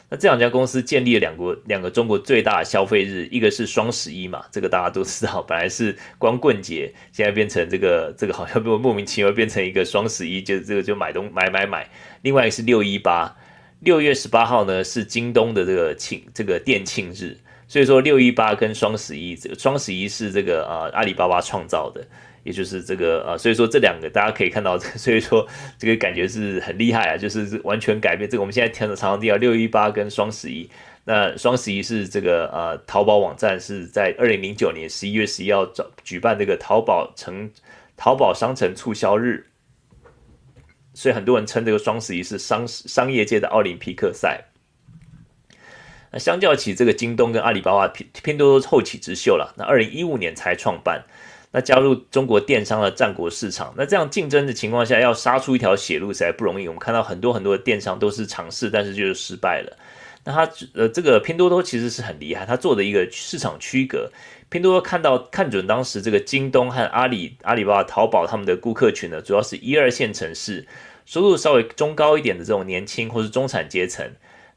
[0.09, 11.89] 那这两家公司建立了两国两个中国最大的消费日，一个是双十一嘛，这个大家都知道，本来是光棍节，现在变成这个这个好像莫莫名其妙变成一个双十一，就这个就买东买买买。
[12.23, 13.33] 另外一个是六一八，
[13.79, 22.05] 六月十八号呢是京东的这个庆这个店庆日，所以说六一八跟双十一，这个双十一是这个啊阿里巴巴创造的。
[22.43, 25.45] 也就是这个啊，所以说这两个大家可以看到， 所以说
[25.77, 28.41] 这个感觉是很厉害啊，就是完全改变这个。
[28.41, 30.69] 我们现在听的常常提到六一八跟双十一，
[31.03, 37.51] 那双十一是这个呃淘宝网站是在二零零九年十一月十一号举举办这个淘宝城
[37.97, 39.45] 淘宝商城促销日，
[40.93, 44.45] 所以很多人称这个双十一是商商业界的奥林匹克赛。
[46.11, 51.03] 那相较起这个京东跟阿里巴巴，拼拼多多后起之秀了，那二零一五年才创办。
[51.51, 56.67] 那加入中国电商的战国市场，那这样竞争的情况下，要杀出一条血路实在不容易。
[56.67, 59.77] 我们看到很多很多的电商都是尝试，但是就是失败了。
[60.25, 64.11] 那他呃，这个拼多多其实是很厉害，他做的一个市场区隔。
[64.49, 70.67] 拼多多看到看准当时这个京东和阿里、阿里巴巴、淘宝他们的顾客群呢，主要是一二线城市，
[71.05, 74.05] 收入稍微中高一点的这种年轻或是中产阶层。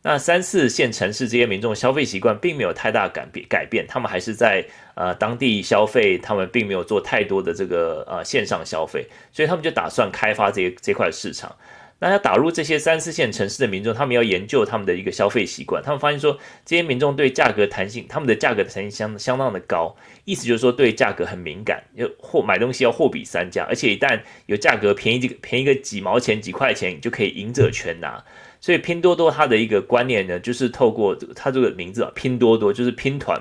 [0.03, 11.55] 那三四线城市这些民众消费习惯并没有太大改变，改变他们还是在呃当地消费，他们并没有做太多的这个呃线上消费，所以他们就打算开发这这块市场。
[12.03, 15.83] 那要打入这些三四线城市的民众，他们要研究他们的一个消费习惯。
[15.83, 16.33] 他们发现说，
[16.65, 19.95] 这些民众对价格弹性，他们的价格弹性相相当的高，
[20.25, 28.25] 意思就是说对价格很敏感，要货买东西要货比三家，而且一旦有价格便宜几便宜个几毛钱几块钱，就可以赢者全拿。
[28.61, 33.41] 所以拼多多它的一个观念呢，就是透过它这个名字啊，拼多多就是拼团，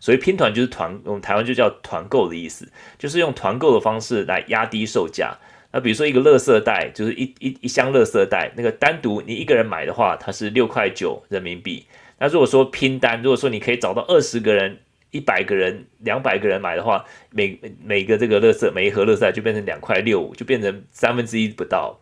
[0.00, 2.66] 所以拼团就是团，我们台湾就叫团购的意思，
[2.98, 5.36] 就是用团购的方式来压低售价。
[5.70, 11.84] 那比如说一个垃圾袋，就是一一一箱垃圾袋，那个单独你一个人买的话，它是六块九人民币。
[12.18, 14.78] 那如果说拼单，如果说你可以找到二十个人、
[15.10, 22.00] 一百个人、两百个人买的话，每每个这个垃圾每一盒垃圾就变成两块六，就变成三分之一不到。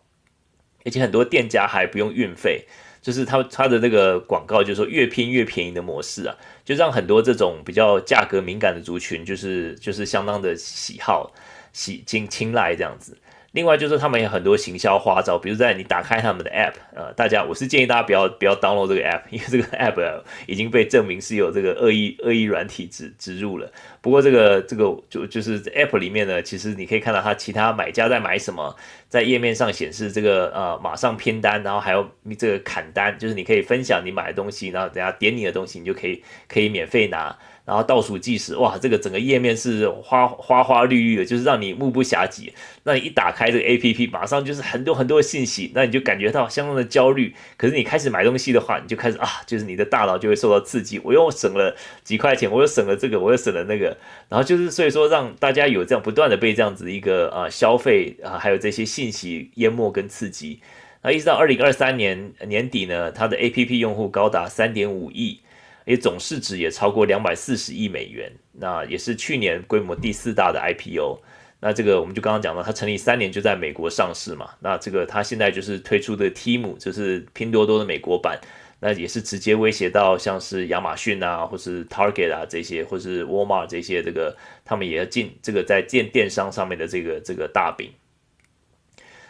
[0.85, 2.65] 而且很多店家还不用运费，
[3.01, 11.31] 就是他他的那个广告就是说越拼越便宜的模式啊，就让很多这种比较价格敏感的族群，就是就是相当的喜好
[11.71, 13.17] 喜经青睐这样子。
[13.53, 23.71] 另外就是他们有很多行销花招，比如在你打开他们的 App，呃，大家我是建议大家不要不要 download 这个 App，因为这个 App 已经被证明是有这个恶意恶意软体植植入了。
[24.01, 28.75] 不过这个这个就就是 App 里面呢，其实你可以看到它其他买家在买什么，
[29.07, 37.37] 在页面上显示这个呃马上拼单，然后还有这个砍单，就是你可以分享你买的东西，然后等下点你的东西，你就可以可以免费拿。
[37.65, 42.53] 然后倒数计时，哇，这个整个页面是花花花绿绿的，就是让你目不暇接。
[42.83, 47.33] 那你一打开这个 APP，马上就是很多很多的信息，那你就感觉到相当的焦虑。
[47.55, 50.99] 可是你开始买东西的话，你就开始啊，就是你的大脑就会受到刺激。
[51.05, 53.95] 我又省了几块钱，我又省了这个，我又省了那个。
[54.27, 60.59] 然后就是所以说，让大家有这样不断的被这样子一个啊消费啊，还有这些信息淹没跟刺激。
[61.01, 65.39] 那一直到二零二三年年底呢，它的 APP 用户高达三点五亿。
[65.85, 71.19] 也总市值也超过两百四十亿美元，那也是去年规模第四大的 IPO。
[71.59, 74.49] 那这个我们就刚刚讲到，它成立三年就在美国上市嘛。
[74.59, 78.37] 那这个它现在就是推出的 Temu，就是拼多多的美国版，
[78.81, 87.91] 那也是直接威胁到像是亚马逊啊，或是 Target 啊这些，或是 Walmart 这些，这个他们也要进这个在电电商上面的这个这个大饼。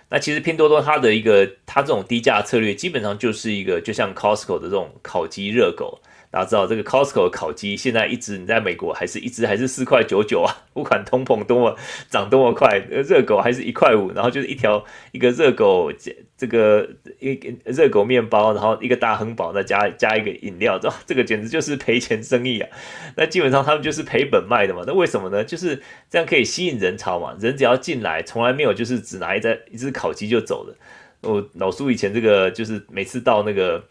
[0.09, 6.01] 那其实拼多多它的一个它这种低价策略，基本上就是一个就像 Costco 的这种烤鸡热狗。
[6.33, 10.51] 大家知道这个 Costco 的烤鸡现在一只你在美国还是一只还是四块九九啊？
[10.73, 11.77] 不管通膨多么
[12.09, 15.93] 涨多么快，热狗还是一块五，然后就是一条一个热狗
[16.35, 22.67] 这个一个热狗面包，然后一个大亨堡再加加一个饮料，这这个简直就是赔钱生意啊！
[23.15, 24.81] 那基本上他们就是赔本卖的嘛。
[24.87, 25.43] 那为什么呢？
[25.43, 25.79] 就是
[26.09, 27.37] 这样可以吸引人潮嘛。
[27.39, 30.75] 人只要进来，从来没有就是只拿一只一只烤鸡就走了。
[31.21, 33.83] 我老苏以前这个就是每次到那个。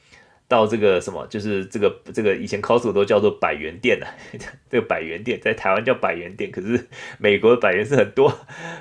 [0.53, 4.07] 到这个什么，就是这个这个以前 Costco 都叫做百元店、啊，
[4.68, 6.88] 这个百元店在台湾叫百元店，可是
[7.18, 8.30] 美国的百元是很多，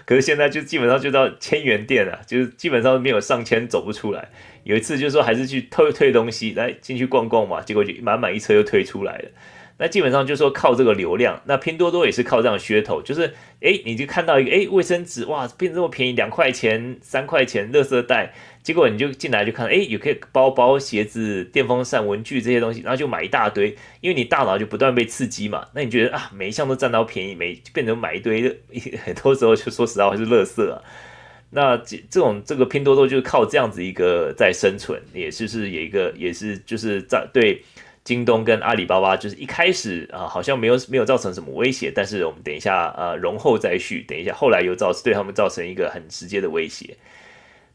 [0.05, 4.27] 可是现在就基本上就到千元店了、啊，就是基本上没有上千走不出来。
[4.65, 9.29] 有一次就是说还是去退退东西来进去逛逛嘛，结果就满满一车又退出来了。
[9.77, 18.33] 那基本上就是说靠这个流量，那拼多多也是靠这样噱头，就是诶，你就看到一个诶卫生纸哇变这么便宜，两块钱三块钱，垃圾袋。
[18.63, 25.67] 结果你就进来就看，哎，有可以包包、鞋子、电风扇、文具这些东西，然后就买一大堆，因为你大脑就不断被刺激嘛。
[25.73, 28.59] 那你觉得啊，每一项都占到便宜，每变成买一堆，
[29.03, 30.81] 很多时候就说实在话是垃圾啊。
[31.49, 37.61] 那这这种这个拼多多就是靠这样子一个在生存，也是是有一个也是就是在对
[38.03, 46.95] 京东跟阿里巴巴就是一开始啊好像没有没有造成什么威胁，但是我们等一下呃容后再续，等一下后来又造对他们造成一个很直接的威胁。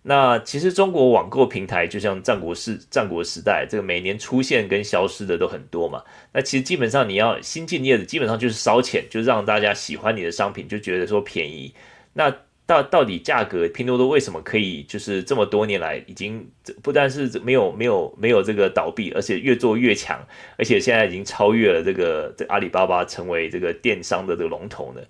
[0.09, 6.01] 那其实中国网购平台就像战国时战国时代，这个每年出现跟消失的都很多嘛。
[6.33, 11.75] 那其实基本上你要新进业的，基本上就是烧钱，就让大家喜欢你的商品，就觉得说便宜。
[12.13, 12.33] 那
[12.67, 16.49] 到到底价格，拼多多为什么可以就是这么多年来已经
[16.85, 20.25] 不但是没有没有没有这个倒闭，而且越做越强，
[20.57, 25.01] 而且现在已经超越了这个这阿里巴巴成为这个电商的这个龙头呢？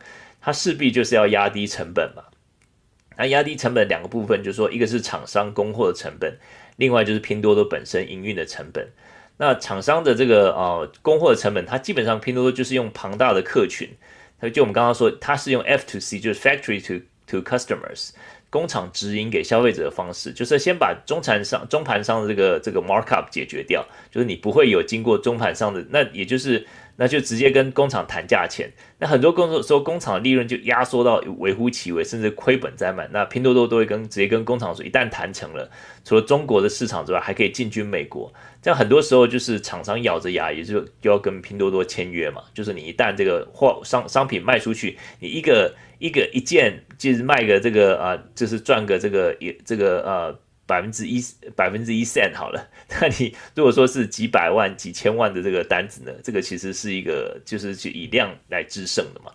[0.41, 2.23] 它势必就是要压低成本嘛。
[3.17, 6.37] 那压低成本两个部分，就是说，一个是厂商供货的成本，
[6.77, 8.89] 另外就是拼多多本身营运的成本。
[9.39, 13.89] 那厂商的这个呃供货的成本，它基本上拼多多就是用庞大的客群，
[14.53, 18.11] 就我们刚刚说，它是用 F to C，就是 Factory to to Customers。
[18.49, 26.65] 工厂直营给消费者的方式，就是先把中盘商、中盘商的这个这个 markup 解决掉，就是你不会有经过中盘商的，那也就是
[26.97, 28.71] 那就直接跟工厂谈价钱。
[28.99, 33.07] 那很多工作说工厂利润就压缩到微乎其微，甚至亏本在卖。
[33.13, 35.69] 那拼多多都会跟直接跟工厂说，一旦谈成了，
[36.05, 38.33] 除了中国的市场之外，还可以进军美国。
[38.63, 42.43] 这样很多时候就是厂商咬着牙，也就就要跟拼多多签约嘛。
[42.55, 45.75] 就是你一旦这个货商商品卖出去，你一个。
[45.99, 51.23] 一个一件就是卖个这个啊，就是赚个这个也这个呃百分之一
[51.55, 52.69] 百分之一 cent 好了。
[53.01, 59.31] 那你如果说是几百万几千万的这个单子呢，这个其实是一个就是去以量来制胜的嘛。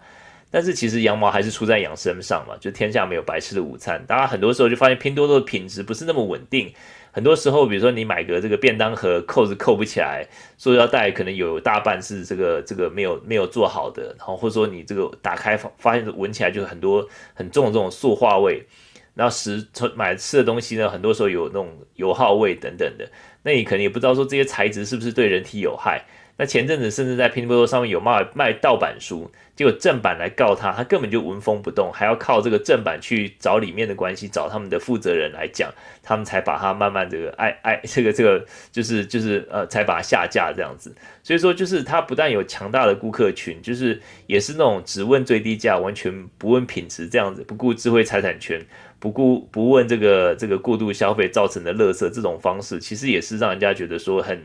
[0.53, 4.03] 但是其实羊毛还是出在羊身上嘛，就天下没有白吃的午餐。
[4.05, 6.73] 大家很多时候就发现拼多多的品质不是那么稳定。
[7.11, 10.25] 很多时候，比如说你买个这个便当盒，扣子扣不起来，
[10.57, 18.65] 塑料袋可能有大半是这个这个没有没有做好的，然后或者说你这个打开发发现闻起来就是很多很重的这种塑化味，
[19.13, 23.09] 然后食买吃的东西呢，很多时候有那种油耗味等等的，
[23.43, 26.05] 那你可能也不知道说这些材质是不是对人体有害。
[26.37, 35.71] 那前阵子甚至在拼多多上面有卖卖盗版书，结果正版来告他，他根本就纹风不动，还要靠这个正版去找里面的关系，找他们的负责人来讲，
[36.01, 40.91] 他们才把他慢慢 这个爱爱这个这个就是就是呃才把它下架这样子。
[41.21, 48.59] 所以说就是他不但有强大的顾客群，就是也是那种只问最低价，完全不问品质这样子，不顾智慧财产权，
[48.97, 54.41] 不顾不问这个这个过度消费造成的垃圾这种方式，其实也是让人家觉得说很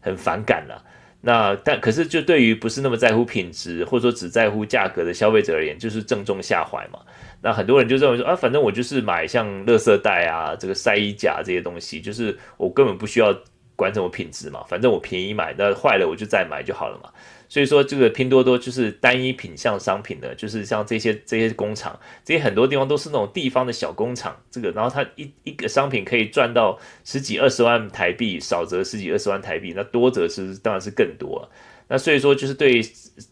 [0.00, 0.82] 很反感了。
[1.26, 7.00] 那但可是就对于不是那么在乎品质或者说只在乎价格的消费者而言，就是正中下怀嘛。
[7.42, 13.36] 那很多人就认为说啊，反正我就是买像乐色袋啊、这个晒衣夹这些东西，就是我根本不需要
[13.74, 17.10] 管什么品质嘛，反正我便宜买，那坏了我就再买就好了嘛。
[17.56, 24.36] 所以说，这个拼多多就是单一品项商品的，就是像这些这些工厂，这些很多地方都是那种地方的小工厂。
[24.50, 31.48] 这个，然后它一一个商品可以赚到十几二十万台币，少则十几二十万台币，那多则是当然是更多。
[31.88, 32.82] 那所以说，就是对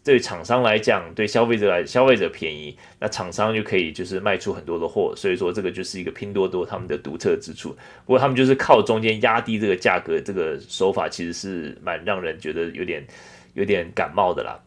[0.03, 5.13] 对厂商来讲，对消费者来，消费者便宜，那厂商就可以就是卖出很多的货。
[5.15, 7.77] 所以说，这个就是一个拼多多他们的独特之处。
[8.07, 13.05] 不过他们就是靠中间压低这个价格，这个手法其实是蛮让人觉得有点。
[13.55, 14.59] 有点感冒的啦。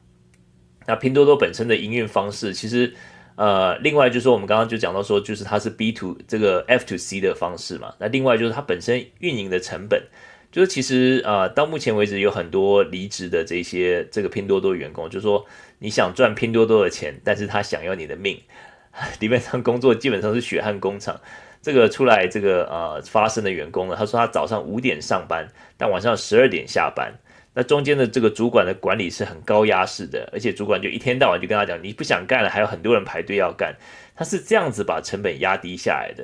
[0.86, 2.94] 那拼多多本身的营运方式，其实，
[3.36, 7.94] 呃，另外就是说，我们刚刚就讲到说，就是它是 B to 这个 F to C 的方式嘛。
[7.98, 10.02] 那另外就是它本身运营的成本，
[10.50, 15.44] 就是其实呃，到目前为止有很多离职的这些这个拼多多员工，就是说
[15.78, 18.40] 你想赚拼多多的钱，但是他想要你的命，
[19.20, 21.20] 里面上工作基本上是血汗工厂。
[21.60, 27.12] 这个出来这个呃发生的员工呢，他说他早上五点上班，但晚上十二点下班。
[27.58, 33.74] 那中间的这个主管的管理是很高压式的，而且主管就一天到晚就跟他讲，你不想干了，还有很多人排队要干，
[34.14, 36.22] 他是这样子把成本压低下来的。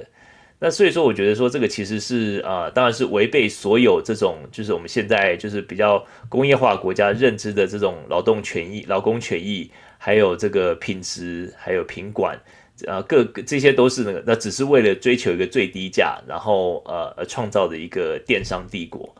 [0.60, 9.68] 那所以说，我觉得说这个其实是啊、呃，当然是违背所有这种就是我们现在就是比较工业化国家认知的这种劳动权益、劳工权益，
[9.98, 12.38] 还有这个品质，还有品管
[12.86, 19.12] 啊，各这些都是那个，那只是为了追求一个最低价，然后呃而创造的一个电商帝国。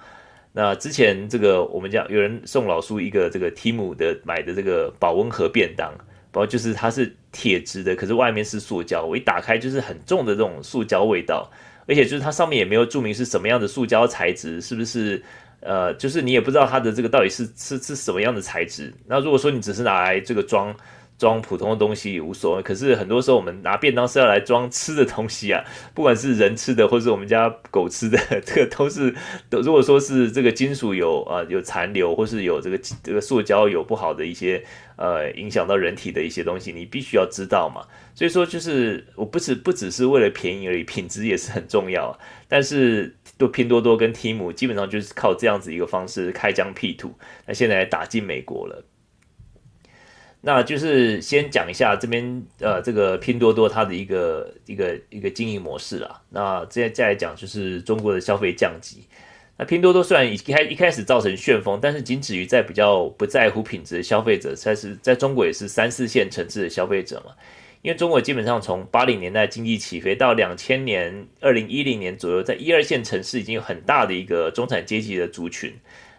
[0.57, 5.93] 那之前这个我们讲有人送老苏一个这个 Temu 的买的这个保温盒便当，
[6.31, 11.51] 包括就是它是铁质的，可是外面是塑胶，我一打开就是很重的这种塑胶味道，
[11.89, 15.21] 而且就是它上面也没有注明是什么样的塑胶材质，是不是？
[15.61, 18.93] 呃，就是你也不知道它的这个到底是是是什么样的材质。
[19.07, 20.75] 那如果说你只是拿来这个装。
[21.17, 29.15] 装普通的东西也无所谓，可是很多时候我们拿便当是要来装吃的东西啊， 不管是人吃的或是我们家狗吃的，这个都是
[29.49, 34.63] 都如果说是这个金属有啊、有残留，或是有这个这个塑胶有不好的一些
[34.97, 37.87] 呃影响到人体的一些东西，你必须要知道嘛。
[38.15, 42.19] 所以说就是我不只不只是为了便宜而已，品质也是很重要啊。
[42.49, 47.13] 但是都拼多多跟 Temu 基本上就是靠这样子一个方式开疆辟土，
[47.47, 48.85] 那现在打进美国了。
[50.47, 56.21] 那就是先讲一下这边呃，这个拼多多它的一个一个一个经营模式啦。
[56.29, 59.05] 那接再来讲就是中国的消费降级。
[59.57, 67.33] 那拼多多虽然一开一开始造成旋风，但是仅止于在比较不在乎品质的消费者，才是在中国也是三四线城市的消费者嘛。
[67.81, 75.73] 因为中国基本上从八零年代经济起飞到两千年二零一零年左右，在一二线城市已经有很大的一个中产阶级的族群。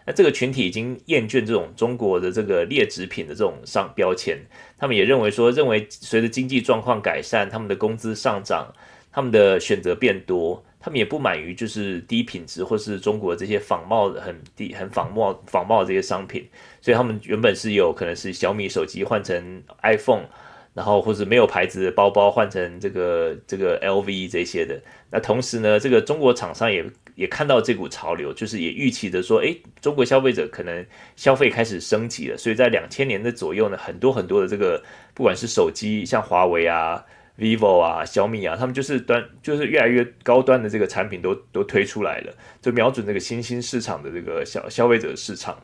[0.06, 4.38] 那这个群体已经厌倦这种中国的这个劣质品的这种商标签，
[4.78, 8.72] 他们也认为说，认为随着经济状况改善，他们的工资上涨，
[9.10, 16.48] 他们的选择变多，他们也不满于就是低品质或是中国这些仿冒的很低、很仿冒、仿冒这些商品，
[16.80, 20.26] 所以他们原本是有可能是小米手机换成 iPhone，
[20.72, 24.80] 然后或者没有牌子的包包换成这个这个 LV 这些的。
[25.10, 26.84] 那同时呢，这个中国厂商也
[27.16, 30.86] 也看到这股潮流，就是也预期的说，诶，中国消费者可能
[31.16, 34.80] 消费开始升级了，所以在两千年的左右呢，很多很多的这个
[35.12, 37.04] 不管是手机，像华为啊。
[37.38, 45.54] vivo 啊，小米啊，他们就是端，就是越来越高端的这个产品都都推出来了，就瞄准这个新兴市场的这个消消费者市场。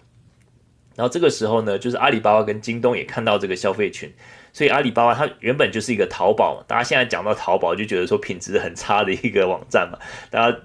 [0.96, 4.12] 然后这个时候呢，就是阿里巴巴跟京东也看到这个消费群，
[4.52, 9.98] 所以阿里巴巴它原本就是一个淘宝，大家现在讲到淘宝就觉得说品质很差的一个网站嘛，
[10.28, 10.58] 大家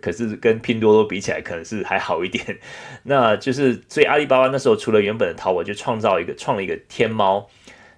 [0.00, 2.58] 可是跟拼多多比起来，可能是还好一点。
[3.04, 7.48] 那就是所以阿里巴巴那时候除了原本的淘宝，就创造一个创了一个天猫。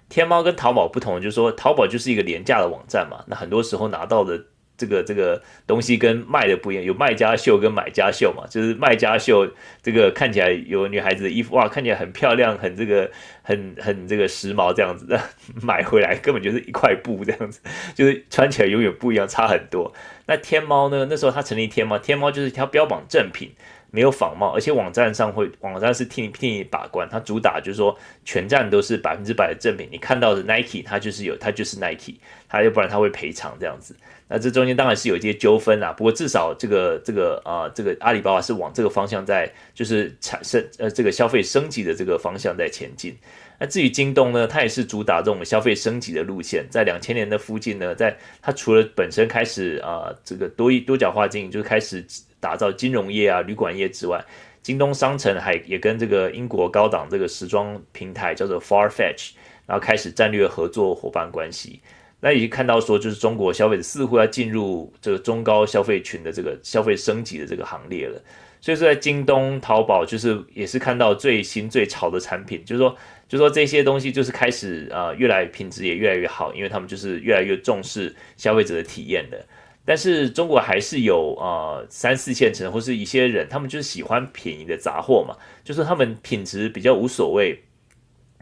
[0.09, 4.43] 天猫跟淘宝不同，就是说淘宝就是一个廉价的网站嘛，那很多时候拿到的
[4.77, 9.49] 这个这个东西跟卖的不一样，有卖家秀跟买家秀嘛，就是卖家秀
[9.81, 13.09] 这个看起来有女孩子的衣服哇，看起来很漂亮，很这个
[13.41, 15.17] 很很这个时髦这样子的，
[15.63, 17.61] 买回来根本就是一块布这样子，
[17.95, 19.93] 就是穿起来永远不一样，差很多。
[20.31, 21.05] 那天猫呢？
[21.09, 23.51] 那时候他成立天猫，天猫就是他标榜正品。
[23.93, 32.15] 没有仿冒，而且网站上会，网站是替你替你把关，它主打就是说全站都是百分之百的正品，你看到的 Nike 它就是有，它就是 Nike，
[32.47, 33.93] 它要不然它会赔偿这样子。
[34.29, 43.13] 那这中间当然是有一些纠纷啊，不过至少这个这个啊、这个阿里巴巴是往这个方向在，就是产生呃这个消费升级的这个方向在前进。
[43.61, 52.03] 那至于京东呢，它也是主打这种消费升级的路线，在两千年的附近呢，在它除了本身开始啊、这个多一多角化经营，就是开始。
[52.41, 54.19] 打造金融业啊、旅馆业之外，
[54.63, 59.33] 京东商城还也跟这个英国高档这个时装平台叫做 Farfetch，
[59.67, 61.79] 然后开始战略合作伙伴关系。
[62.19, 68.19] 那已经看到说，就是中国消费者似乎要进入这个中高消费群的这个消费升级的这个行列了。
[68.61, 72.95] 所以说，在京东、淘宝，就是也是看到最新最潮的产品，就是说，
[73.27, 79.43] 就是说这些东西就是开始啊、呃，越来品质也越来越好，因为他们就是越来越重视消费者的体验的。
[79.83, 87.59] 但是中国还是有呃三四线城或是一些人，他们就是喜欢便宜的杂货嘛，就是他们品质比较无所谓，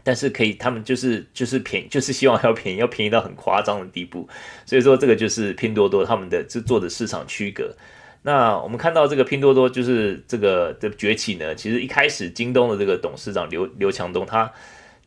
[0.04, 4.28] 但是可以他们就是就是便，就是希望要便宜，要便宜到很夸张的地步。
[4.66, 7.74] 所以说这个就是拼多多他们的制作的市场区隔。
[8.22, 14.52] 那我们看到这个拼多多就是这个的崛起呢，其实一开始京东的这个董事长刘刘强东他。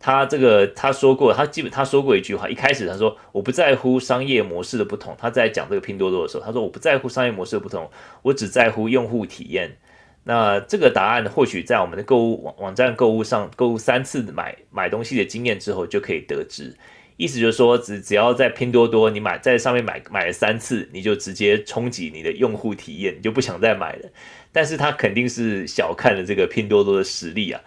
[0.05, 5.15] 他这个他说过，他基本他说过一句话，一开始他说我不在乎商业模式的不同。
[5.17, 7.89] 他在讲这个拼多多的时候，他说我不在乎商业模式的不同，
[8.21, 9.77] 我只在乎用户体验。
[10.25, 16.75] 那这个答案或许在我们的购物网网站购物上购物三次买买东西的经验之后就可以得知。
[17.17, 24.09] 意思就是说，只只要在拼多多你买在上面买买了三次，你就直接冲击你的用户体验，你就不想再买了。
[24.51, 27.61] 但是他肯定是小看了这个拼多多的实力啊。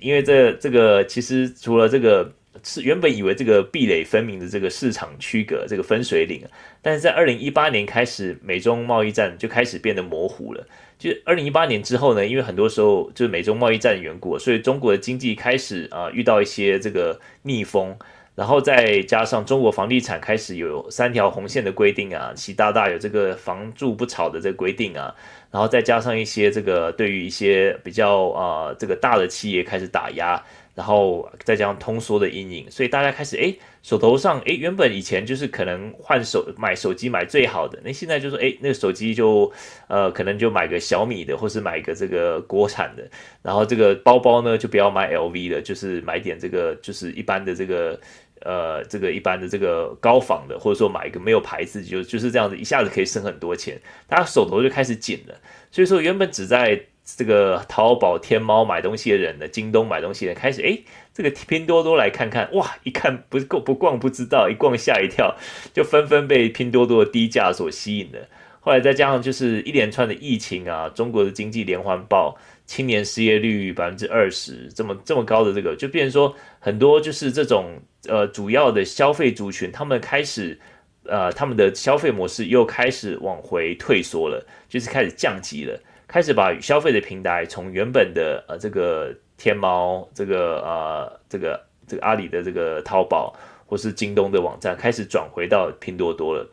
[0.00, 2.32] 因为这这个其实除了这个
[2.62, 6.42] 是原本以为这个壁垒分明的这个市场区隔这个分水岭，
[6.80, 10.66] 但是在二零一八年开始美中贸易战就开始变得模糊了。
[10.98, 17.96] 就二零一八年之后呢，因为很多时候就是美中贸易战的缘故，所以中国的经济开始啊遇到一些这个逆风，
[18.34, 25.14] 然后再加上中国房地产开始有三条红线的规定啊，习大大有这个房住不炒的这个规定啊。
[25.50, 30.42] 然后再加上一些这个对于一些比较啊、呃、这个大的企业开始打压，
[30.74, 39.52] 然后再加上通缩的阴影，所以大家开始哎手头上哎原本以前就是可能换手买手机买最好的，那现在就说哎那个手机就
[39.88, 43.02] 呃可能就买个小米的，或是买个这个国产的，
[43.42, 47.98] 然后这个包包呢就不要买 LV 的，就是买点这个就是一般的这个。
[48.44, 55.34] 呃，这个一般的这个高仿的，或者说买一个没有牌子，就就是这样子，一下子可以省很多钱，大家手头就开始紧了。
[55.70, 60.78] 所以说，原本只在这个淘宝、天猫买东西的人呢，京东买东西的人开始，哎，
[61.12, 65.36] 这个拼多多来看看，哇，一看不够不逛不知道，一逛吓一跳，
[65.72, 68.28] 就纷纷被拼多多的低价所吸引了。
[68.60, 72.36] 后来再加上就是一连串的疫情啊，中国的经济连环爆，
[72.66, 77.80] 青年失业率百分之二十，这么这么高的这个，就变成说很多就是这种。
[78.08, 80.58] 呃，主要的消费族群，他们开始，
[81.04, 85.80] 呃，他们的消费模式又开始往回退缩了，就是开始降级了，
[86.12, 93.34] 开始把消费的平台从原本的呃这个天猫，这个呃这个这个阿里的这个淘宝
[93.64, 96.46] 或是京东的网站，开始转回到拼多多了。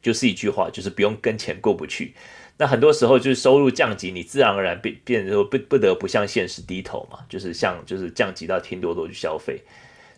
[0.00, 2.14] 就是一句话，就是不用跟钱过不去。
[2.56, 9.60] 那很多时候就是收入降级，你自然而然变变成说不不得不向现实低头嘛，就是向就是降级到拼多多去消费。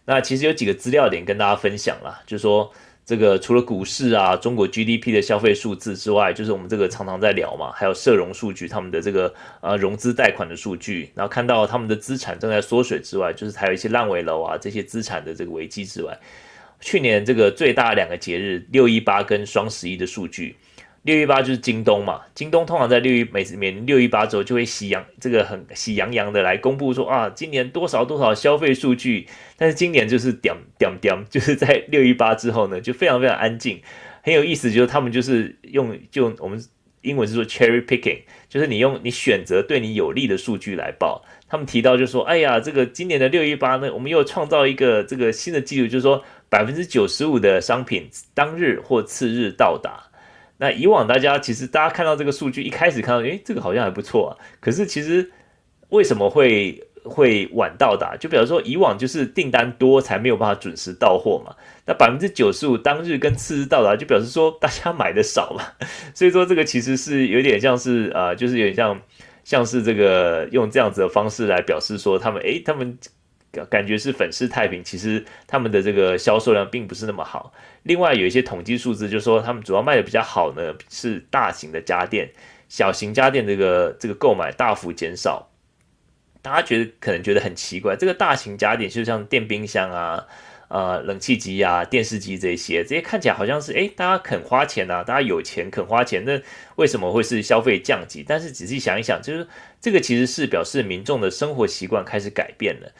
[0.04, 2.70] 那其实有几个资料点跟大家分享啦，就是说
[3.04, 16.16] 这个除了股市啊，中国 GDP 的消费数字之外，就是我们这个常常在聊嘛，还有社融数据，他们的这个呃融资贷款的数据，然后看到他们的资产正在缩水之外，就是还有一些烂尾楼啊这些资产的这个危机之外，
[16.80, 20.54] 去年这个最大两个节日六一八跟双十一的数据。
[21.02, 29.26] 六一八就是京东嘛，京东通常在六一每每年六一八之后就会喜洋这个很喜洋洋的来公布说啊，今年多少多少消费数据，
[29.56, 33.80] 但是今年就是点点点， 就是在六一八之后呢，就非常非常安静，
[34.22, 36.62] 很有意思，就是他们就是用就我们
[37.00, 38.18] 英文是说 cherry picking，
[38.50, 41.24] 就是你用你选择对你有利的数据来报。
[41.48, 50.09] 他们提到就说，哎呀，这个今年的六一八呢，我们又创造一个这个新的记录，就是说百分之九十五的商品当日或次日到达。
[50.60, 54.36] 那以往大家其实大家看到这个数据，一开始看到，诶，这个好像还不错啊。
[54.60, 55.32] 可是其实
[55.88, 58.14] 为什么会会晚到达？
[58.14, 61.56] 就比如说以往就是订单多才没有办法准时到货嘛。
[61.86, 65.64] 那百分之九十五当日跟次日到达，就表示说大家买的少嘛。
[66.14, 69.00] 所以说这个其实是有点像是呃，就是有点像
[69.42, 72.98] 像是这个用这样子的方式来表示说他们诶，他们。
[73.68, 77.52] 感觉是粉饰太平，其实他们的这个销售量并不是那么好。
[77.82, 82.30] 另外有一些统计数字，就是说他们主要卖的比较好呢，是大型的家电，
[82.68, 85.48] 小型家电这个这个购买大幅减少。
[86.42, 90.26] 大家觉得可能觉得很奇怪，这个大型家电就像电冰箱啊、
[90.68, 96.40] 呃冷气机啊、电视机这些，这些看起来好像是诶，大家肯花钱呐、啊，大家有钱肯花钱，那
[96.76, 98.24] 为什么会是消费降级？
[98.26, 99.46] 但是仔细想一想，就是
[99.82, 102.90] 这个其实是表示民众的生活习惯开始改变了。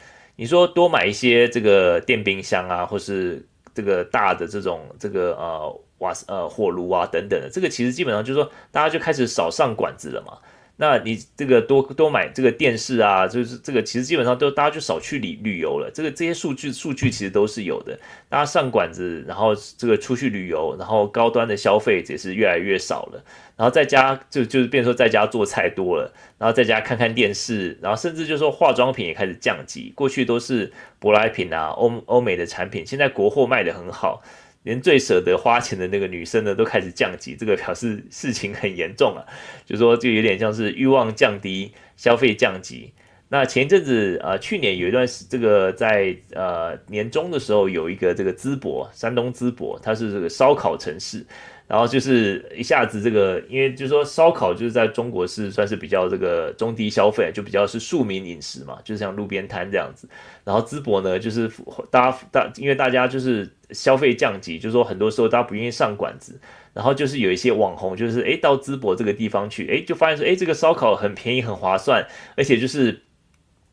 [0.41, 10.39] 你说多买一些这个电冰箱啊，或是这个大的这种这个呃瓦呃火炉啊等等的，这个其实基本上就是说大家就开始少上馆子了嘛。
[10.77, 15.91] 那你这个多多买这个电视啊，就是这个其实基本上都大家就少去旅旅游了。
[15.93, 17.95] 这个这些数据数据其实都是有的，
[18.27, 23.23] 大家上馆子，然后这个出去旅游，然后高端的消费也是越来越少了。
[23.61, 29.93] 然后在家就就是变说在家做菜多了，然后在家看看电视，然后甚至就说化妆品也开始降级。
[29.93, 34.23] 过去都是舶来品啊，欧欧美的产品，现在国货卖得很好。
[34.63, 39.21] 连最舍得花钱的那个女生呢，都开始降级，这个表示事情很严重啊。
[39.63, 42.91] 就说就有点像是欲望降低，消费降级。
[43.29, 51.23] 那前一阵子啊、去年有一段时，这个在呃年中的时候，有一个这个淄博，山东淄博，它是这个烧烤城市。
[51.71, 60.05] 然后就是一下子这个，因为就是说烧烤就是在中国是算是比较这个中低消费，就比较是庶民饮食嘛，就是像路边摊这样子。
[60.43, 61.49] 然后淄博呢，就是
[61.89, 66.37] 大家大，因为大家就是消费降级，就是说很多时候大家不愿意上馆子，
[66.73, 72.05] 然后就是有一些网红，就是诶到淄博这个地方去，诶就发现说，诶这个烧烤很便宜很划算，
[72.35, 73.03] 而且就是。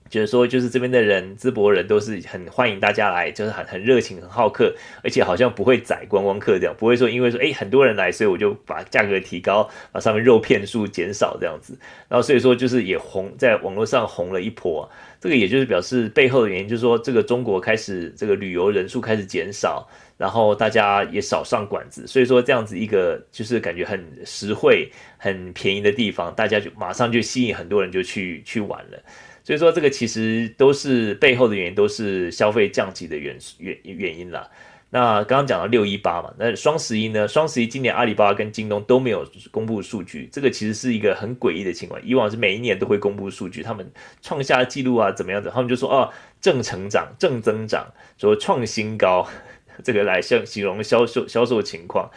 [0.09, 11.79] 就是说，就是这边的人，淄博人都是很欢迎大家来，就是很很热情、很好客，而且好像不会宰观光客这样，不会说因为说哎很多人来，所以我就把价格提高，把上面肉片数减少这样子。
[12.09, 14.89] 然后所以说就是也红，在网络上红了一波。
[15.21, 19.85] 这个也就是表示背后的原因，就是说这个中国开始这个旅游人数开始减少，
[20.17, 29.03] 然后大家也少上馆子，所以说这样子一个就是感觉很实惠、很便宜的地方，大家就马上就吸引很多人就去去玩了。
[29.49, 34.47] 所以说，这个其实都是背后的原因，都是消费降级的原原原因啦。
[34.91, 37.27] 那刚刚讲到六一八嘛，那双十一呢？
[37.27, 41.99] 双十一今年阿里巴巴跟京东都没有公布数据，这个其实是一个很诡异的情况。
[42.05, 43.91] 以往是每一年都会公布数据，他们
[44.21, 45.51] 创下纪录啊，怎么样子？
[45.51, 49.27] 他们就说哦，正成长、正增长，说创新高，
[49.83, 52.11] 这个来形形容销售销售情况。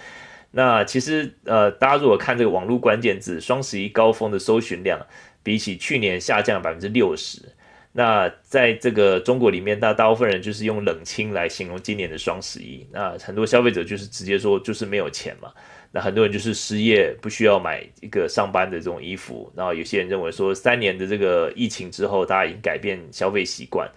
[0.54, 5.00] 那其实呃，大家如果看这个网络关键字，双十一高峰的搜寻量。
[5.44, 7.42] 比起去年下降百分之六十，
[7.94, 12.88] 那在这个中国里面，大大部分人就是用冷清来形容今年的双十一。
[12.92, 15.52] 那很多消费者就是直接说就是没有钱嘛。
[15.92, 19.52] 那很多人就是失业，不需要买一个上班的这种衣服。
[19.56, 23.90] 然后有些人认为说三年的这个疫情之后，大家已经改变消费习惯。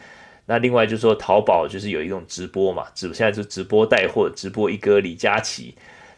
[0.45, 5.75] 那另外就是说淘宝就是有一种直播嘛，直现在就直播带货，直播一哥李佳琦。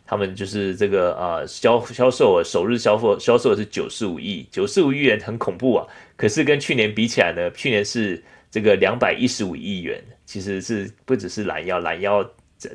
[0.07, 5.87] 他们就是这个呃销销售额首日销货销售是九十五亿，九十五亿元很恐怖啊！
[6.17, 12.25] 可是跟去年比起来呢，去年是这个两百一十五亿元，其实是不只是拦腰，拦腰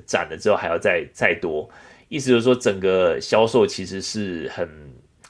[0.05, 1.67] 斩了之后还要再再多，
[2.09, 4.69] 意思就是说整个销售其实是很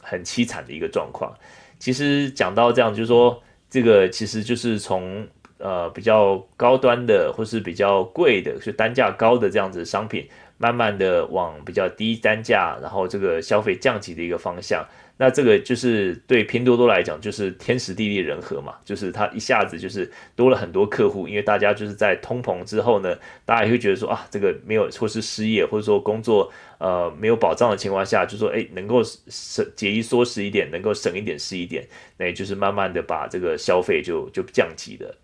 [0.02, 1.32] 很凄惨的一个状况。
[1.78, 5.26] 其实讲到这样，就是说这个其实就是从
[5.60, 10.28] 呃比较高端的或是比较贵的，就单价高的这样子的商品。
[10.62, 14.86] 慢慢的往比较低单价，然后这个消费降级的一个方向。
[15.18, 31.88] 那这个就是对拼多多来讲，就是天时地利人和嘛，就是它一下子就是多了很多客户，因为大家就是在通膨之后呢，大家也会觉得说啊，这个没有或是失业，或者说工作呃没有保障的情况下，就说哎，能够省节衣缩食一点，能够省一点是一点，
[32.18, 35.16] 那也就是慢慢的把这个消费就就降级的。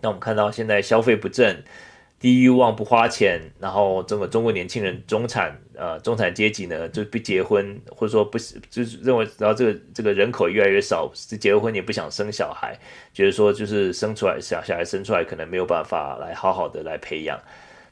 [0.00, 1.64] 那我们看到现在消费不振。
[2.22, 8.38] 低欲望不花钱，然后这个中国年轻人中产呃中产阶级呢就不结婚，或者说不
[8.70, 12.78] 就是认为然后这个这个人口越来越少，结了婚也不想生小孩，
[13.12, 17.36] 觉得说就是生出来小小孩生出来可能没有办法来好好的来培养。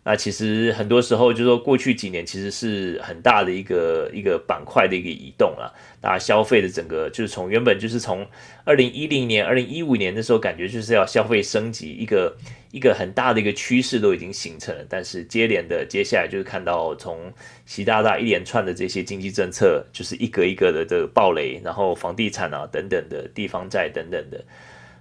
[0.02, 5.70] 那其实很多时候就是说，过去几年其实是很大的一个一个板块的一个移动了，
[6.00, 8.26] 大家消费的整个就是从原本就是从
[8.64, 12.34] 二零一零年、二零一五年的时候，感觉就是要消费升级，一个
[12.72, 14.82] 一个很大的一个趋势都已经形成了。
[14.88, 17.30] 但是接连的接下来就是看到从
[17.66, 24.42] 习大大一连串的这些经济政策，就是一个一个的这个暴雷，然后房地产啊等等的地方债等等的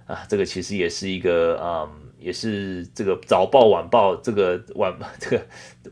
[0.06, 1.90] 啊，这个其实也是一个嗯。
[2.20, 5.42] 也是这个早报晚报，这个晚 这个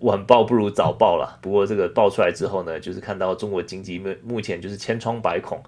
[0.00, 1.38] 晚报不如早报了。
[1.40, 5.62] 不过这个报出来之后呢，就是看到中国经济目目前就是千疮百孔，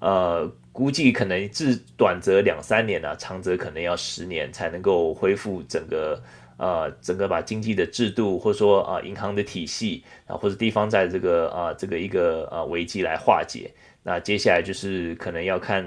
[0.00, 6.22] 呃，估计可能至短则两三年啊，长则可能要十年才能够恢复整个
[6.58, 13.72] 呃整个把经济的制度或者说啊、银行的体系啊或者地方债这个啊、这个一个啊危机来化解。
[14.02, 15.84] 那接下来就是可能要看。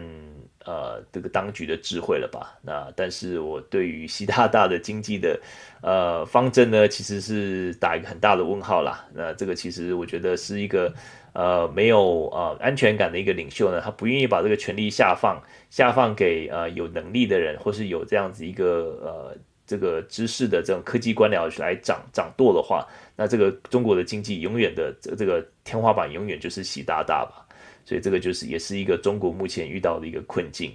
[0.66, 2.58] 呃，这个当局的智慧了吧？
[2.62, 5.40] 那但是我对于习大大的经济的
[5.82, 9.06] 呃方针呢，其实是打一个很大的问号啦。
[9.14, 10.94] 那这个其实我觉得是一个
[11.34, 22.86] 呃没有呃安全感的一个领袖呢，他不愿意把这个权力下放下放给呃有能力的人，或是有这样子一个呃这个知识的这种科技官僚来掌掌舵的话，
[23.16, 27.46] 那这个中国的经济永远的这这个天花板永远就是习大大吧。
[27.90, 30.72] 所以这个就是也是一个中国目前遇到的一个困境。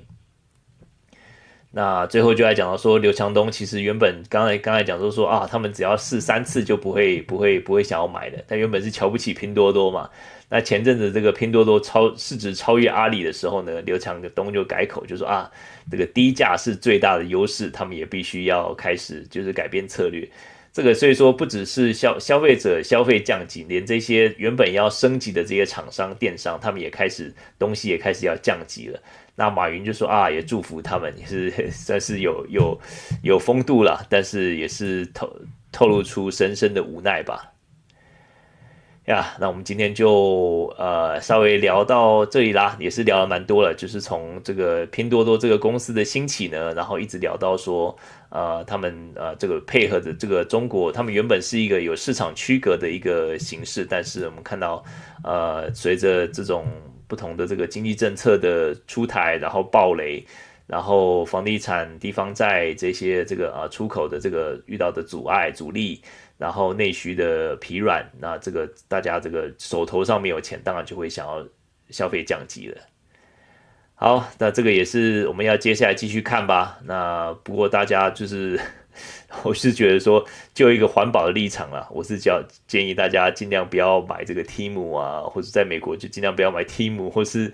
[1.70, 8.44] 那最后就来讲到说，刘强东其实原本刚才刚才讲说说啊，他们只要试三次就不会不会不会想要买的。
[8.48, 10.10] 他原本是瞧不起拼多多嘛。
[10.48, 15.48] 那前阵子这个拼多多超市值超越阿里的时候呢，刘强东就改口就说啊，
[15.88, 20.28] 这个低价是最大的优势，他们也必须要开始就是改变策略。
[20.74, 29.00] 这个所以说不只是消消费者消费降级，连这些原本要升级的这些厂商电商，他们也开始东西也开始要降级了。
[29.36, 32.80] 那马云就说啊，也祝福他们，也是 算是有有
[33.22, 35.32] 有风度了，但是也是透
[35.70, 37.52] 透露出深深的无奈吧。
[39.06, 47.96] 呀，那我们今天就呃稍微聊到这里啦，也是聊了蛮多了，就是从这个拼多多这个公司的兴起呢，然后一直聊到说。
[48.34, 54.84] 呃，他们呃，这个配合的这个中国，他们原本是一个有市场区隔的一个形式，但是我们看到，
[55.22, 56.66] 呃，随着这种
[57.06, 60.26] 不同的这个经济政策的出台，然后暴雷，
[60.66, 66.02] 然后房地产、地方债这些这个啊、出口的这个遇到的阻碍、阻力，
[66.36, 71.46] 然后内需的疲软，那这个大家这个手头上没有钱，当然就会想要
[71.90, 72.80] 消费降级了。
[73.96, 76.78] 好，那这个也是我们要接下来继续看吧。
[76.84, 78.60] 那不过大家就是，
[79.44, 80.22] 我是觉得说，
[80.52, 87.50] 就一个环保的立场啦，我是叫建议大家尽量不要买这个 Temu 啊，或者在美国就尽量不要买 Temu，或是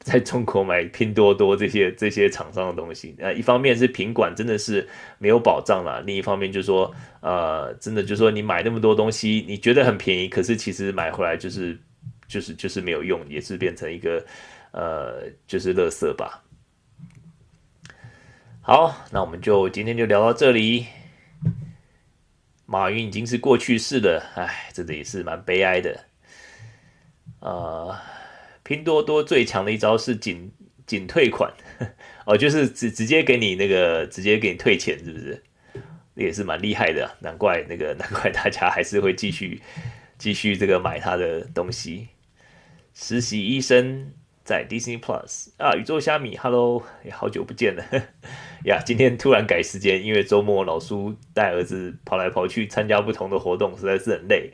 [0.00, 3.14] 在中国买拼多多这些这些厂商的东西。
[3.16, 4.86] 那一方面是品管真的是
[5.18, 11.78] 没有保障啦，另一方面就是说，呃，真的就是说你买那么多东西，你觉得很便宜，可是其实买回来就是
[12.26, 14.22] 就是就是没有用，也是变成一个。
[14.74, 16.42] 呃，就是垃圾吧。
[18.60, 20.88] 好，那我们就今天就聊到这里。
[22.66, 26.06] 马云已经是过去式了，哎，真的也是蛮悲哀的。
[27.38, 27.96] 呃，
[28.64, 30.50] 拼多多最强的一招是仅
[30.84, 31.52] 仅退款，
[32.26, 35.44] 哦，就是直直接给你那个直接给你退钱，是不是？
[36.16, 39.62] 也是蛮厉害的，难怪那个 难怪大家还是会继续
[40.18, 42.08] 继续这个买他的东西。
[42.92, 44.12] 实习医生。
[44.44, 47.82] 在 Disney Plus 啊，宇宙虾米，Hello，好久不见了
[48.66, 48.78] 呀！
[48.84, 54.52] 今天突然改时间，因为周末老苏带儿子跑来跑去参加不同的活动，实在是很累。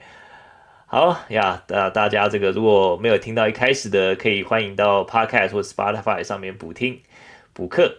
[0.86, 7.00] 好呀，大大家这个如果没有听到一开始的，可以欢迎到 Podcast 或 Spotify 上面补听
[7.52, 7.96] 补课。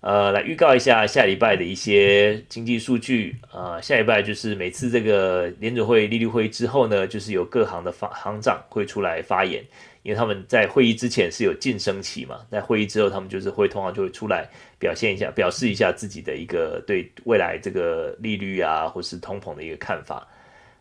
[0.00, 3.36] 呃，来预告一下下礼拜的一些经济数据。
[3.52, 9.64] 呃，下礼拜就是每次这个联准会利率会之后呢，就是有各行的发行长会出来发言。
[10.08, 14.48] 因为他们在会议之前是有晋升期嘛，在会议之后，他们就是会通常就会出来
[14.78, 20.26] 表现一下，表示一下自己的一个对未来这个利率啊，或是通膨的一个看法。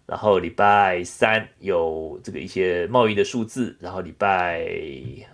[0.06, 4.66] 然后礼拜三有这个一些贸易的数字，然后礼拜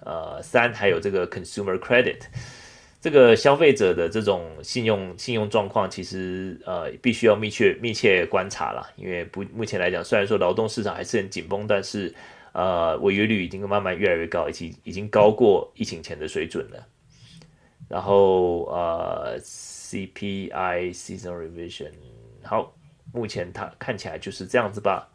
[0.04, 2.18] 呃三还有这个 consumer credit，
[3.00, 12.12] 这个消费者的这种信用信用状况，其实呃必须要密切密切观察啦，因为不目前来讲，虽然说劳动市场还是很紧绷，但是
[12.54, 16.88] 呃违约率已经慢慢越来越高，已经已经高过疫情前的水准了。
[17.89, 21.91] 然后呃 CPI seasonal revision
[22.43, 22.74] 好。
[23.14, 25.08] 目前它看起来就是这样子吧。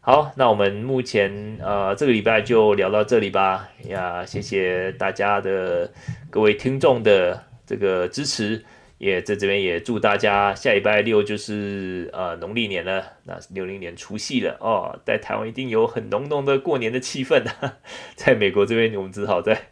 [0.00, 3.68] 好，那我们目前呃这个礼拜就聊到这里吧。
[3.84, 5.88] 呀，谢谢大家的
[6.30, 8.64] 各位听众的这个支持，
[8.98, 17.78] 也在这边也祝大家下礼拜六就是呃农历年了，那六零年除夕了哦，在台湾一定有很浓浓的过年的气氛啊。
[18.14, 19.68] 在美国这边，我们只好在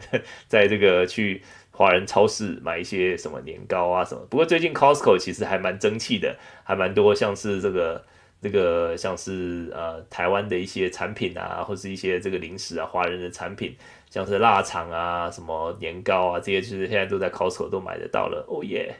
[0.48, 1.42] 在这个去。
[1.72, 8.04] 华人超市买一些什么年糕啊什么，不过最近 Costco 其实还蛮争气的，还蛮多像是这个
[8.42, 13.74] 这个像是呃台湾的一些产品啊，或是一些这个零食啊，华人的产品，
[14.10, 18.44] 像是腊肠啊、什么年糕啊这些，其实现在都在 Costco 都买得到了。
[18.48, 18.94] 哦耶！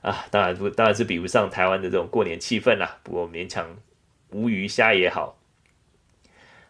[0.00, 2.98] 啊，当然不，当然是比不上台湾的这种过年气氛啦。
[3.02, 3.66] 不过勉强
[4.30, 5.38] 无鱼虾也好。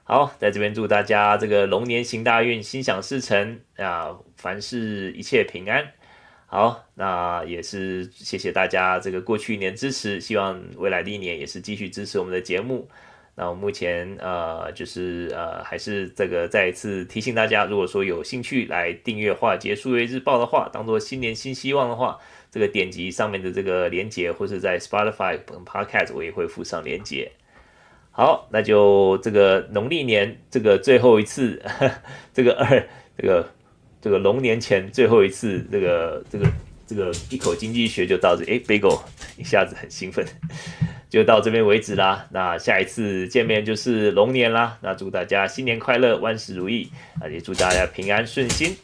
[0.02, 5.92] 好，在这边祝大家这个龙年行大运，心想事成啊，凡事一切平安。
[6.46, 12.88] 好，那也是谢谢大家这个过去一年支持，希望未来的一年也是继续支持我们的节目。
[13.36, 22.18] 那我目前呃就是呃还是这个再一次提醒大家，如果说有兴趣来订阅《华尔街数位日报》的话，当做新年新希望的话，
[22.50, 27.32] 这个点击上面的这个连接，或是在 Spotify Podcast 我也会附上连接。
[28.12, 31.60] 好，那就这个农历年这个最后一次，
[32.32, 33.50] 这个二这个
[34.00, 36.46] 这个龙年前最后一次，这个这个
[36.86, 39.00] 这个一口经济学就到这，诶，Bagel
[39.36, 40.24] 一下子很兴奋，
[41.14, 42.26] 就到这边为止啦。
[42.28, 44.76] 那下一次见面就是龙年啦。
[44.80, 46.90] 那祝大家新年快乐，万事如意，
[47.20, 48.76] 啊，也祝大家平安顺心。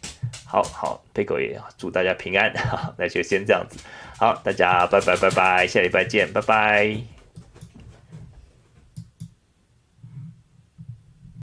[0.46, 2.54] 好好佩狗也祝大家平安。
[2.96, 3.80] 那就先这样子。
[4.16, 7.19] 好，大家拜拜拜拜，下礼拜见，拜拜。